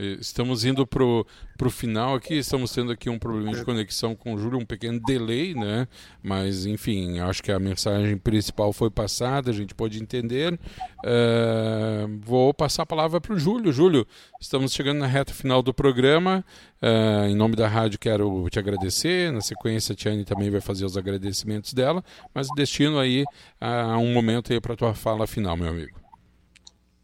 Eh, 0.00 0.16
estamos 0.18 0.64
indo 0.64 0.86
para 0.86 1.04
o 1.04 1.70
final 1.70 2.14
aqui, 2.14 2.38
estamos 2.38 2.72
tendo 2.72 2.90
aqui 2.90 3.10
um 3.10 3.18
problema 3.18 3.52
de 3.52 3.62
conexão 3.62 4.16
com 4.16 4.32
o 4.32 4.38
Júlio, 4.38 4.58
um 4.58 4.64
pequeno 4.64 4.98
delay, 4.98 5.54
né? 5.54 5.86
Mas, 6.22 6.64
enfim, 6.64 7.18
acho 7.18 7.42
que 7.42 7.52
a 7.52 7.58
mensagem 7.58 8.16
principal 8.16 8.72
foi 8.72 8.90
passada, 8.90 9.50
a 9.50 9.54
gente 9.54 9.74
pode 9.74 10.02
entender. 10.02 10.58
Uh, 11.04 12.18
vou 12.22 12.54
passar 12.54 12.84
a 12.84 12.86
palavra 12.86 13.20
para 13.20 13.34
o 13.34 13.38
Júlio. 13.38 13.70
Júlio, 13.70 14.06
estamos 14.40 14.72
chegando 14.72 15.00
na 15.00 15.06
reta 15.06 15.34
final 15.34 15.62
do 15.62 15.74
programa. 15.74 16.42
Uh, 16.80 17.26
em 17.26 17.36
nome 17.36 17.54
da 17.54 17.68
rádio, 17.68 17.98
quero 17.98 18.48
te 18.48 18.58
agradecer. 18.58 19.30
Na 19.30 19.42
sequência, 19.42 19.92
a 19.92 19.96
Tiane 19.96 20.24
também 20.24 20.48
vai 20.48 20.62
fazer 20.62 20.86
os 20.86 20.96
agradecimentos 20.96 21.74
dela, 21.74 22.02
mas 22.34 22.48
destino 22.56 22.98
aí 22.98 23.22
a 23.60 23.98
um 23.98 24.14
momento 24.14 24.50
aí 24.50 24.60
para 24.62 24.72
a 24.72 24.76
tua 24.76 24.94
fala 24.94 25.26
final, 25.26 25.58
meu 25.58 25.68
amigo. 25.68 26.00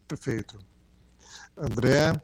Perfeito. 0.07 0.57
André, 1.55 2.19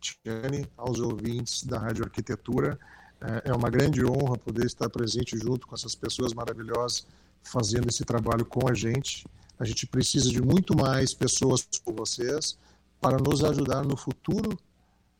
Tiane, 0.00 0.66
aos 0.76 0.98
ouvintes 0.98 1.64
da 1.64 1.78
Rádio 1.78 2.04
Arquitetura. 2.04 2.78
É, 3.20 3.50
é 3.50 3.54
uma 3.54 3.68
grande 3.68 4.04
honra 4.04 4.38
poder 4.38 4.64
estar 4.64 4.88
presente 4.88 5.36
junto 5.36 5.66
com 5.66 5.74
essas 5.74 5.94
pessoas 5.94 6.32
maravilhosas 6.32 7.06
fazendo 7.42 7.88
esse 7.88 8.04
trabalho 8.04 8.44
com 8.44 8.68
a 8.68 8.74
gente. 8.74 9.26
A 9.58 9.64
gente 9.64 9.86
precisa 9.86 10.30
de 10.30 10.40
muito 10.40 10.76
mais 10.76 11.12
pessoas 11.12 11.66
como 11.84 11.98
vocês 11.98 12.58
para 13.00 13.18
nos 13.18 13.44
ajudar 13.44 13.84
no 13.84 13.96
futuro 13.96 14.58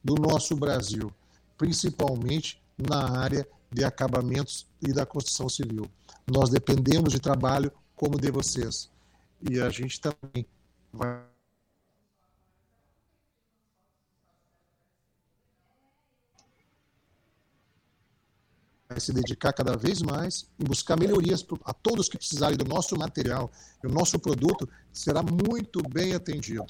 do 0.02 0.14
nosso 0.14 0.56
Brasil, 0.56 1.12
principalmente 1.58 2.62
na 2.76 3.20
área 3.20 3.46
de 3.70 3.84
acabamentos 3.84 4.66
e 4.80 4.92
da 4.92 5.04
construção 5.04 5.48
civil. 5.48 5.90
Nós 6.30 6.50
dependemos 6.50 7.12
de 7.12 7.20
trabalho 7.20 7.70
como 7.94 8.18
de 8.18 8.30
vocês. 8.30 8.90
E 9.48 9.60
a 9.60 9.68
gente 9.68 10.00
também 10.00 10.46
vai 10.92 11.29
se 18.98 19.12
dedicar 19.12 19.52
cada 19.52 19.76
vez 19.76 20.02
mais 20.02 20.48
em 20.58 20.64
buscar 20.64 20.98
melhorias 20.98 21.46
a 21.64 21.72
todos 21.72 22.08
que 22.08 22.18
precisarem 22.18 22.56
do 22.56 22.64
nosso 22.64 22.98
material 22.98 23.50
e 23.84 23.86
o 23.86 23.90
nosso 23.90 24.18
produto 24.18 24.68
será 24.92 25.22
muito 25.22 25.80
bem 25.88 26.14
atendido. 26.14 26.66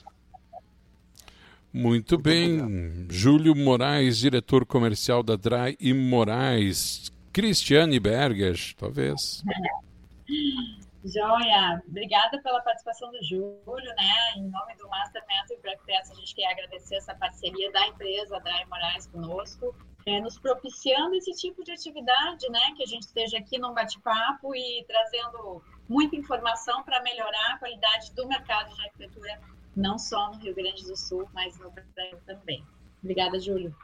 Muito, 1.73 1.85
muito 1.89 2.19
bem. 2.19 2.61
Obrigado. 2.61 3.13
Júlio 3.13 3.55
Moraes, 3.55 4.19
diretor 4.19 4.67
comercial 4.67 5.23
da 5.23 5.37
Dry 5.37 5.77
e 5.81 5.95
Moraes. 5.95 7.11
Cristiane 7.33 8.01
Berger, 8.01 8.59
talvez. 8.77 9.43
Joia, 11.03 11.83
obrigada 11.89 12.43
pela 12.43 12.61
participação 12.61 13.11
do 13.11 13.25
Júlio, 13.25 13.95
né? 13.97 14.35
Em 14.37 14.43
nome 14.51 14.77
do 14.77 14.87
Master 14.89 15.23
Mentor 15.27 15.71
Arquitetos, 15.71 16.11
a 16.11 16.15
gente 16.15 16.35
quer 16.35 16.53
agradecer 16.53 16.97
essa 16.97 17.15
parceria 17.15 17.73
da 17.73 17.87
empresa 17.87 18.39
Dry 18.41 18.67
Moraes 18.69 19.07
conosco 19.07 19.75
é, 20.11 20.21
nos 20.21 20.39
propiciando 20.39 21.15
esse 21.15 21.33
tipo 21.33 21.63
de 21.63 21.73
atividade, 21.73 22.49
né? 22.51 22.61
Que 22.77 22.83
a 22.83 22.87
gente 22.87 23.03
esteja 23.03 23.39
aqui 23.39 23.59
num 23.59 23.73
bate-papo 23.73 24.55
e 24.55 24.85
trazendo 24.87 25.63
muita 25.89 26.17
informação 26.17 26.83
para 26.83 27.03
melhorar 27.03 27.55
a 27.55 27.59
qualidade 27.59 28.13
do 28.15 28.27
mercado 28.27 28.75
de 28.75 28.81
arquitetura, 28.83 29.41
não 29.77 29.99
só 29.99 30.31
no 30.33 30.39
Rio 30.39 30.55
Grande 30.55 30.85
do 30.85 30.97
Sul, 30.97 31.29
mas 31.33 31.59
no 31.59 31.71
Brasil 31.71 32.19
também. 32.27 32.65
Obrigada, 33.03 33.39
Júlio. 33.39 33.75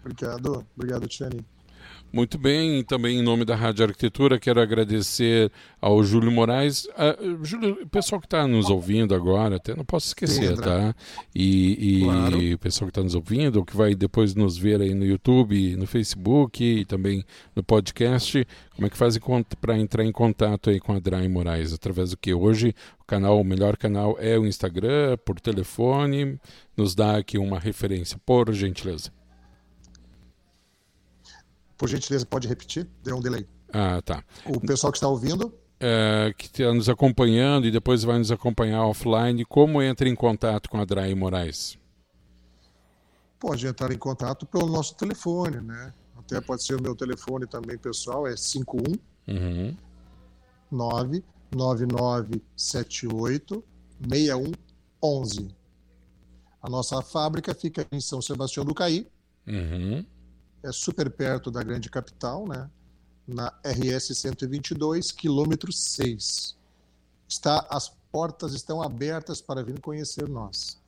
Obrigado, 0.00 0.66
obrigado, 0.74 1.06
Tiane. 1.06 1.44
Muito 2.12 2.36
bem, 2.38 2.82
também 2.82 3.20
em 3.20 3.22
nome 3.22 3.44
da 3.44 3.54
Rádio 3.54 3.84
Arquitetura, 3.84 4.38
quero 4.38 4.60
agradecer 4.60 5.50
ao 5.80 6.02
Júlio 6.02 6.30
Moraes. 6.32 6.86
Uh, 6.86 7.44
Júlio, 7.44 7.82
o 7.82 7.88
pessoal 7.88 8.20
que 8.20 8.26
está 8.26 8.48
nos 8.48 8.68
ouvindo 8.68 9.14
agora, 9.14 9.56
até 9.56 9.76
não 9.76 9.84
posso 9.84 10.08
esquecer, 10.08 10.56
tá? 10.58 10.92
E, 11.32 12.00
e 12.00 12.04
claro. 12.04 12.38
o 12.54 12.58
pessoal 12.58 12.86
que 12.88 12.90
está 12.90 13.02
nos 13.02 13.14
ouvindo, 13.14 13.64
que 13.64 13.76
vai 13.76 13.94
depois 13.94 14.34
nos 14.34 14.58
ver 14.58 14.80
aí 14.80 14.92
no 14.92 15.06
YouTube, 15.06 15.76
no 15.76 15.86
Facebook 15.86 16.64
e 16.64 16.84
também 16.84 17.24
no 17.54 17.62
podcast, 17.62 18.44
como 18.74 18.86
é 18.86 18.90
que 18.90 18.96
fazem 18.96 19.22
para 19.60 19.78
entrar 19.78 20.04
em 20.04 20.10
contato 20.10 20.68
aí 20.68 20.80
com 20.80 20.92
a 20.92 20.98
Drai 20.98 21.28
Moraes? 21.28 21.72
Através 21.72 22.10
do 22.10 22.16
que? 22.16 22.34
Hoje 22.34 22.74
o 22.98 23.04
canal, 23.04 23.40
o 23.40 23.44
melhor 23.44 23.76
canal 23.76 24.16
é 24.18 24.36
o 24.36 24.46
Instagram, 24.46 25.16
por 25.24 25.38
telefone. 25.38 26.40
Nos 26.76 26.94
dá 26.94 27.18
aqui 27.18 27.38
uma 27.38 27.58
referência, 27.58 28.18
por 28.24 28.52
gentileza. 28.52 29.12
Por 31.80 31.88
gentileza, 31.88 32.24
pode 32.26 32.46
repetir? 32.46 32.86
Deu 33.02 33.16
um 33.16 33.20
delay. 33.20 33.48
Ah, 33.72 34.02
tá. 34.02 34.22
O 34.44 34.60
pessoal 34.60 34.92
que 34.92 34.98
está 34.98 35.08
ouvindo. 35.08 35.50
É, 35.80 36.30
que 36.36 36.44
está 36.44 36.74
nos 36.74 36.90
acompanhando 36.90 37.66
e 37.66 37.70
depois 37.70 38.02
vai 38.02 38.18
nos 38.18 38.30
acompanhar 38.30 38.84
offline, 38.84 39.46
como 39.46 39.80
entra 39.80 40.06
em 40.06 40.14
contato 40.14 40.68
com 40.68 40.78
a 40.78 40.84
Drai 40.84 41.14
Moraes? 41.14 41.78
Pode 43.38 43.66
entrar 43.66 43.90
em 43.90 43.96
contato 43.96 44.44
pelo 44.44 44.66
nosso 44.66 44.94
telefone, 44.94 45.62
né? 45.62 45.94
Até 46.18 46.38
pode 46.38 46.62
ser 46.62 46.74
o 46.74 46.82
meu 46.82 46.94
telefone 46.94 47.46
também 47.46 47.78
pessoal, 47.78 48.26
é 48.26 48.36
51 48.36 49.34
uhum. 49.34 49.74
99978 50.70 53.64
6111. 54.06 55.48
A 56.60 56.68
nossa 56.68 57.00
fábrica 57.00 57.54
fica 57.54 57.86
em 57.90 58.02
São 58.02 58.20
Sebastião 58.20 58.66
do 58.66 58.74
Caí. 58.74 59.08
Uhum 59.46 60.04
é 60.62 60.72
super 60.72 61.10
perto 61.10 61.50
da 61.50 61.62
grande 61.62 61.88
capital, 61.88 62.46
né? 62.46 62.70
na 63.26 63.52
RS 63.64 64.16
122, 64.16 65.12
quilômetro 65.12 65.72
6. 65.72 66.56
Está, 67.28 67.66
as 67.70 67.88
portas 68.10 68.52
estão 68.54 68.82
abertas 68.82 69.40
para 69.40 69.62
vir 69.62 69.80
conhecer 69.80 70.28
nós. 70.28 70.80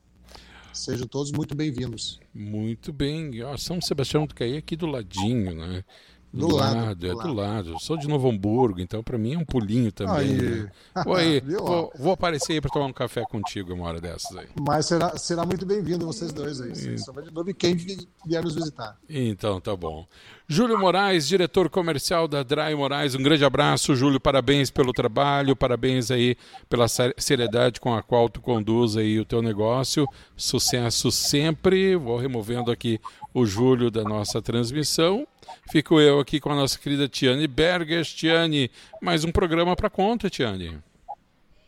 Sejam 0.72 1.06
todos 1.06 1.30
muito 1.30 1.54
bem-vindos. 1.54 2.18
Muito 2.34 2.92
bem. 2.92 3.32
São 3.58 3.80
Sebastião 3.80 4.26
do 4.26 4.34
Caí 4.34 4.56
aqui 4.56 4.74
do 4.74 4.86
ladinho, 4.86 5.54
né? 5.54 5.84
Do, 6.32 6.48
do 6.48 6.56
lado, 6.56 6.76
lado, 6.76 7.06
é 7.06 7.10
do 7.10 7.16
lado. 7.16 7.32
lado. 7.34 7.70
Eu 7.72 7.78
sou 7.78 7.96
de 7.96 8.08
Novo 8.08 8.30
Hamburgo, 8.30 8.80
então 8.80 9.02
para 9.02 9.18
mim 9.18 9.34
é 9.34 9.38
um 9.38 9.44
pulinho 9.44 9.92
também. 9.92 10.16
Aí. 10.16 10.62
Né? 10.62 10.70
Vou, 11.04 11.14
aí, 11.14 11.40
vou, 11.40 11.92
vou, 11.98 12.12
aparecer 12.12 12.54
aí 12.54 12.60
para 12.60 12.70
tomar 12.70 12.86
um 12.86 12.92
café 12.92 13.22
contigo 13.24 13.72
uma 13.72 13.86
hora 13.86 14.00
dessas 14.00 14.36
aí. 14.36 14.46
Mas 14.60 14.86
será, 14.86 15.16
será 15.16 15.44
muito 15.44 15.64
bem-vindo 15.66 16.06
vocês 16.06 16.32
dois 16.32 16.60
aí. 16.60 16.72
E... 16.72 16.96
de 16.96 17.32
novo 17.32 17.50
e 17.50 17.54
quem 17.54 17.74
vier 17.74 18.42
nos 18.42 18.54
visitar. 18.54 18.96
Então, 19.08 19.60
tá 19.60 19.74
bom. 19.74 20.06
Júlio 20.48 20.78
Moraes, 20.78 21.26
diretor 21.26 21.70
comercial 21.70 22.28
da 22.28 22.42
Dry 22.42 22.74
Moraes, 22.74 23.14
um 23.14 23.22
grande 23.22 23.42
abraço, 23.42 23.96
Júlio, 23.96 24.20
parabéns 24.20 24.70
pelo 24.70 24.92
trabalho, 24.92 25.56
parabéns 25.56 26.10
aí 26.10 26.36
pela 26.68 26.86
seriedade 27.16 27.80
com 27.80 27.94
a 27.94 28.02
qual 28.02 28.28
tu 28.28 28.40
conduz 28.40 28.96
aí 28.96 29.18
o 29.18 29.24
teu 29.24 29.40
negócio, 29.40 30.06
sucesso 30.36 31.10
sempre, 31.10 31.96
vou 31.96 32.18
removendo 32.18 32.70
aqui 32.70 33.00
o 33.34 33.46
Júlio 33.46 33.90
da 33.90 34.02
nossa 34.02 34.42
transmissão, 34.42 35.26
fico 35.70 36.00
eu 36.00 36.20
aqui 36.20 36.40
com 36.40 36.50
a 36.50 36.56
nossa 36.56 36.78
querida 36.78 37.08
Tiane 37.08 37.46
Berges, 37.46 38.12
Tiane, 38.12 38.70
mais 39.00 39.24
um 39.24 39.32
programa 39.32 39.74
para 39.74 39.90
conta, 39.90 40.28
Tiane. 40.28 40.82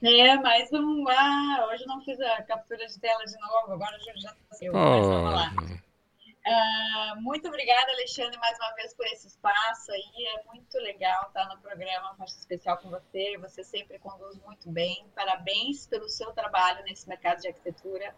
É, 0.03 0.37
mais 0.37 0.71
um. 0.73 1.09
Ah, 1.09 1.67
hoje 1.71 1.87
não 1.87 2.01
fiz 2.03 2.21
a 2.21 2.43
captura 2.43 2.87
de 2.87 3.01
tela 3.01 3.25
de 3.25 3.39
novo, 3.41 3.73
agora 3.73 3.99
já, 4.01 4.13
já 4.17 4.37
saiu. 4.51 4.73
Oh. 4.75 4.77
Mas 4.77 5.07
vamos 5.07 5.33
lá. 5.33 5.85
Uh, 6.47 7.23
muito 7.23 7.49
obrigada, 7.49 7.91
Alexandre, 7.93 8.39
mais 8.39 8.59
uma 8.59 8.75
vez 8.75 8.93
por 8.93 9.07
esse 9.07 9.29
espaço 9.29 9.91
aí. 9.93 10.27
É 10.37 10.45
muito 10.45 10.77
legal 10.77 11.25
estar 11.29 11.49
no 11.49 11.59
programa 11.63 12.15
Faixa 12.17 12.37
Especial 12.37 12.77
com 12.77 12.91
você. 12.91 13.39
Você 13.39 13.65
sempre 13.65 13.99
conduz 13.99 14.39
muito 14.45 14.71
bem. 14.71 15.07
Parabéns 15.15 15.87
pelo 15.87 16.07
seu 16.07 16.33
trabalho 16.33 16.85
nesse 16.85 17.09
mercado 17.09 17.41
de 17.41 17.49
arquitetura. 17.49 18.15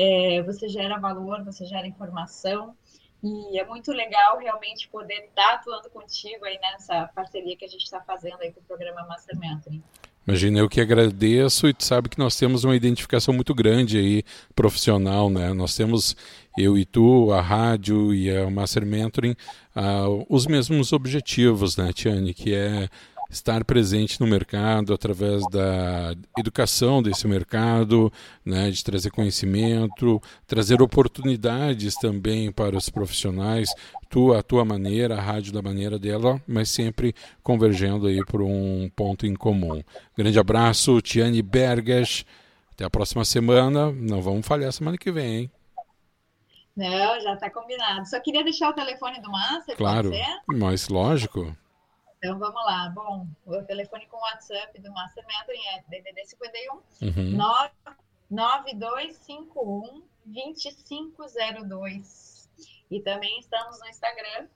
É, 0.00 0.40
você 0.42 0.68
gera 0.68 0.96
valor, 0.96 1.44
você 1.44 1.66
gera 1.66 1.84
informação. 1.84 2.72
E 3.20 3.58
é 3.58 3.64
muito 3.66 3.90
legal 3.90 4.38
realmente 4.38 4.88
poder 4.88 5.24
estar 5.24 5.54
atuando 5.54 5.90
contigo 5.90 6.44
aí 6.44 6.56
nessa 6.60 7.10
parceria 7.12 7.56
que 7.56 7.64
a 7.64 7.68
gente 7.68 7.82
está 7.82 8.00
fazendo 8.00 8.40
aí 8.40 8.52
com 8.52 8.60
o 8.60 8.62
programa 8.62 9.04
Master 9.08 9.36
Mentoring. 9.36 9.82
Imagina, 10.24 10.60
eu 10.60 10.68
que 10.68 10.80
agradeço 10.80 11.66
e 11.66 11.74
tu 11.74 11.82
sabe 11.82 12.08
que 12.08 12.18
nós 12.18 12.36
temos 12.36 12.62
uma 12.62 12.76
identificação 12.76 13.34
muito 13.34 13.52
grande 13.52 13.98
aí, 13.98 14.22
profissional, 14.54 15.28
né? 15.28 15.52
Nós 15.52 15.74
temos, 15.74 16.14
eu 16.56 16.78
e 16.78 16.84
tu, 16.84 17.32
a 17.32 17.40
rádio 17.40 18.14
e 18.14 18.30
a 18.30 18.48
Master 18.48 18.86
Mentoring, 18.86 19.34
uh, 19.74 20.24
os 20.28 20.46
mesmos 20.46 20.92
objetivos, 20.92 21.76
né, 21.76 21.92
Tiane? 21.92 22.34
Que 22.34 22.54
é 22.54 22.88
estar 23.28 23.64
presente 23.64 24.20
no 24.20 24.26
mercado 24.26 24.94
através 24.94 25.42
da 25.50 26.14
educação 26.38 27.02
desse 27.02 27.26
mercado, 27.26 28.12
né, 28.44 28.70
de 28.70 28.82
trazer 28.82 29.10
conhecimento, 29.10 30.20
trazer 30.46 30.80
oportunidades 30.80 31.94
também 31.96 32.50
para 32.50 32.76
os 32.76 32.88
profissionais, 32.88 33.68
tu 34.08 34.32
a 34.32 34.42
tua 34.42 34.64
maneira, 34.64 35.16
a 35.16 35.20
rádio 35.20 35.52
da 35.52 35.60
maneira 35.60 35.98
dela, 35.98 36.40
mas 36.46 36.70
sempre 36.70 37.14
convergendo 37.42 38.06
aí 38.06 38.24
por 38.24 38.40
um 38.40 38.90
ponto 38.96 39.26
em 39.26 39.34
comum. 39.34 39.82
Grande 40.16 40.38
abraço, 40.38 41.00
Tiane 41.02 41.42
Berges. 41.42 42.24
Até 42.72 42.84
a 42.84 42.90
próxima 42.90 43.24
semana. 43.24 43.90
Não 43.90 44.22
vamos 44.22 44.46
falhar 44.46 44.72
semana 44.72 44.96
que 44.96 45.10
vem, 45.10 45.36
hein? 45.36 45.50
Não, 46.76 47.20
já 47.20 47.34
está 47.34 47.50
combinado. 47.50 48.08
Só 48.08 48.20
queria 48.20 48.44
deixar 48.44 48.70
o 48.70 48.72
telefone 48.72 49.20
do 49.20 49.28
Márcio. 49.32 49.76
Claro, 49.76 50.12
mas 50.46 50.88
lógico. 50.88 51.56
Então 52.18 52.38
vamos 52.38 52.64
lá. 52.64 52.90
Bom, 52.90 53.26
o 53.46 53.62
telefone 53.62 54.06
com 54.06 54.16
WhatsApp 54.16 54.80
do 54.80 54.92
Master 54.92 55.24
Mentoring 55.26 55.66
é 55.68 55.82
DDD 55.88 56.26
51 56.26 56.74
uhum. 56.74 56.82
9251 58.30 60.02
2502. 60.24 62.50
E 62.90 63.00
também 63.00 63.38
estamos 63.38 63.78
no 63.80 63.86
Instagram, 63.86 64.48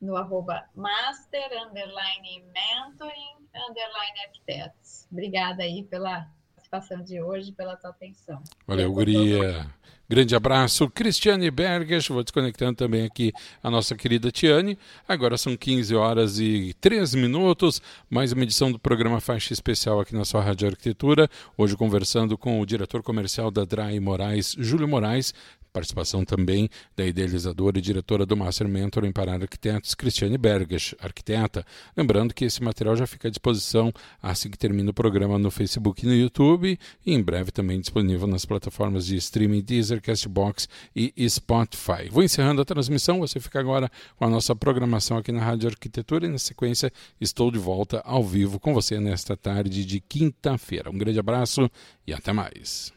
no 0.00 0.16
arroba 0.16 0.68
master 0.74 1.50
underline 1.66 2.44
mentoring 2.52 3.48
underline 3.54 4.20
arquitetos. 4.26 5.06
Obrigada 5.10 5.62
aí 5.62 5.84
pela 5.84 6.28
participação 6.72 7.02
de 7.02 7.20
hoje, 7.20 7.52
pela 7.52 7.76
tua 7.76 7.90
atenção. 7.90 8.42
Valeu, 8.66 8.90
Guria. 8.90 9.66
Grande 10.08 10.34
abraço, 10.34 10.90
Cristiane 10.90 11.50
Berges. 11.50 12.08
Vou 12.08 12.22
desconectando 12.22 12.74
também 12.74 13.04
aqui 13.04 13.32
a 13.62 13.70
nossa 13.70 13.94
querida 13.94 14.30
Tiane. 14.30 14.78
Agora 15.06 15.38
são 15.38 15.56
15 15.56 15.94
horas 15.94 16.38
e 16.38 16.74
3 16.80 17.14
minutos. 17.14 17.80
Mais 18.10 18.32
uma 18.32 18.42
edição 18.42 18.70
do 18.70 18.78
programa 18.78 19.20
Faixa 19.20 19.52
Especial 19.52 20.00
aqui 20.00 20.14
na 20.14 20.24
sua 20.24 20.42
Rádio 20.42 20.68
Arquitetura. 20.68 21.28
Hoje 21.56 21.76
conversando 21.76 22.36
com 22.36 22.60
o 22.60 22.66
diretor 22.66 23.02
comercial 23.02 23.50
da 23.50 23.64
Dry 23.64 23.98
Moraes, 24.00 24.54
Júlio 24.58 24.88
Moraes, 24.88 25.32
Participação 25.72 26.22
também 26.22 26.68
da 26.94 27.06
idealizadora 27.06 27.78
e 27.78 27.80
diretora 27.80 28.26
do 28.26 28.36
Master 28.36 28.68
Mentor 28.68 29.06
em 29.06 29.12
Parar 29.12 29.40
Arquitetos, 29.40 29.94
Cristiane 29.94 30.36
Berges, 30.36 30.94
arquiteta. 31.00 31.64
Lembrando 31.96 32.34
que 32.34 32.44
esse 32.44 32.62
material 32.62 32.94
já 32.94 33.06
fica 33.06 33.28
à 33.28 33.30
disposição 33.30 33.90
assim 34.22 34.50
que 34.50 34.58
termina 34.58 34.90
o 34.90 34.92
programa 34.92 35.38
no 35.38 35.50
Facebook 35.50 36.04
e 36.04 36.06
no 36.06 36.14
YouTube 36.14 36.78
e 37.06 37.14
em 37.14 37.22
breve 37.22 37.50
também 37.50 37.80
disponível 37.80 38.26
nas 38.26 38.44
plataformas 38.44 39.06
de 39.06 39.16
streaming 39.16 39.62
Deezer, 39.62 40.02
Castbox 40.02 40.68
e 40.94 41.14
Spotify. 41.26 42.06
Vou 42.10 42.22
encerrando 42.22 42.60
a 42.60 42.66
transmissão, 42.66 43.20
você 43.20 43.40
fica 43.40 43.58
agora 43.58 43.90
com 44.16 44.26
a 44.26 44.28
nossa 44.28 44.54
programação 44.54 45.16
aqui 45.16 45.32
na 45.32 45.42
Rádio 45.42 45.70
Arquitetura 45.70 46.26
e 46.26 46.28
na 46.28 46.38
sequência 46.38 46.92
estou 47.18 47.50
de 47.50 47.58
volta 47.58 48.02
ao 48.04 48.22
vivo 48.22 48.60
com 48.60 48.74
você 48.74 49.00
nesta 49.00 49.38
tarde 49.38 49.86
de 49.86 50.00
quinta-feira. 50.00 50.90
Um 50.90 50.98
grande 50.98 51.18
abraço 51.18 51.70
e 52.06 52.12
até 52.12 52.30
mais. 52.30 52.92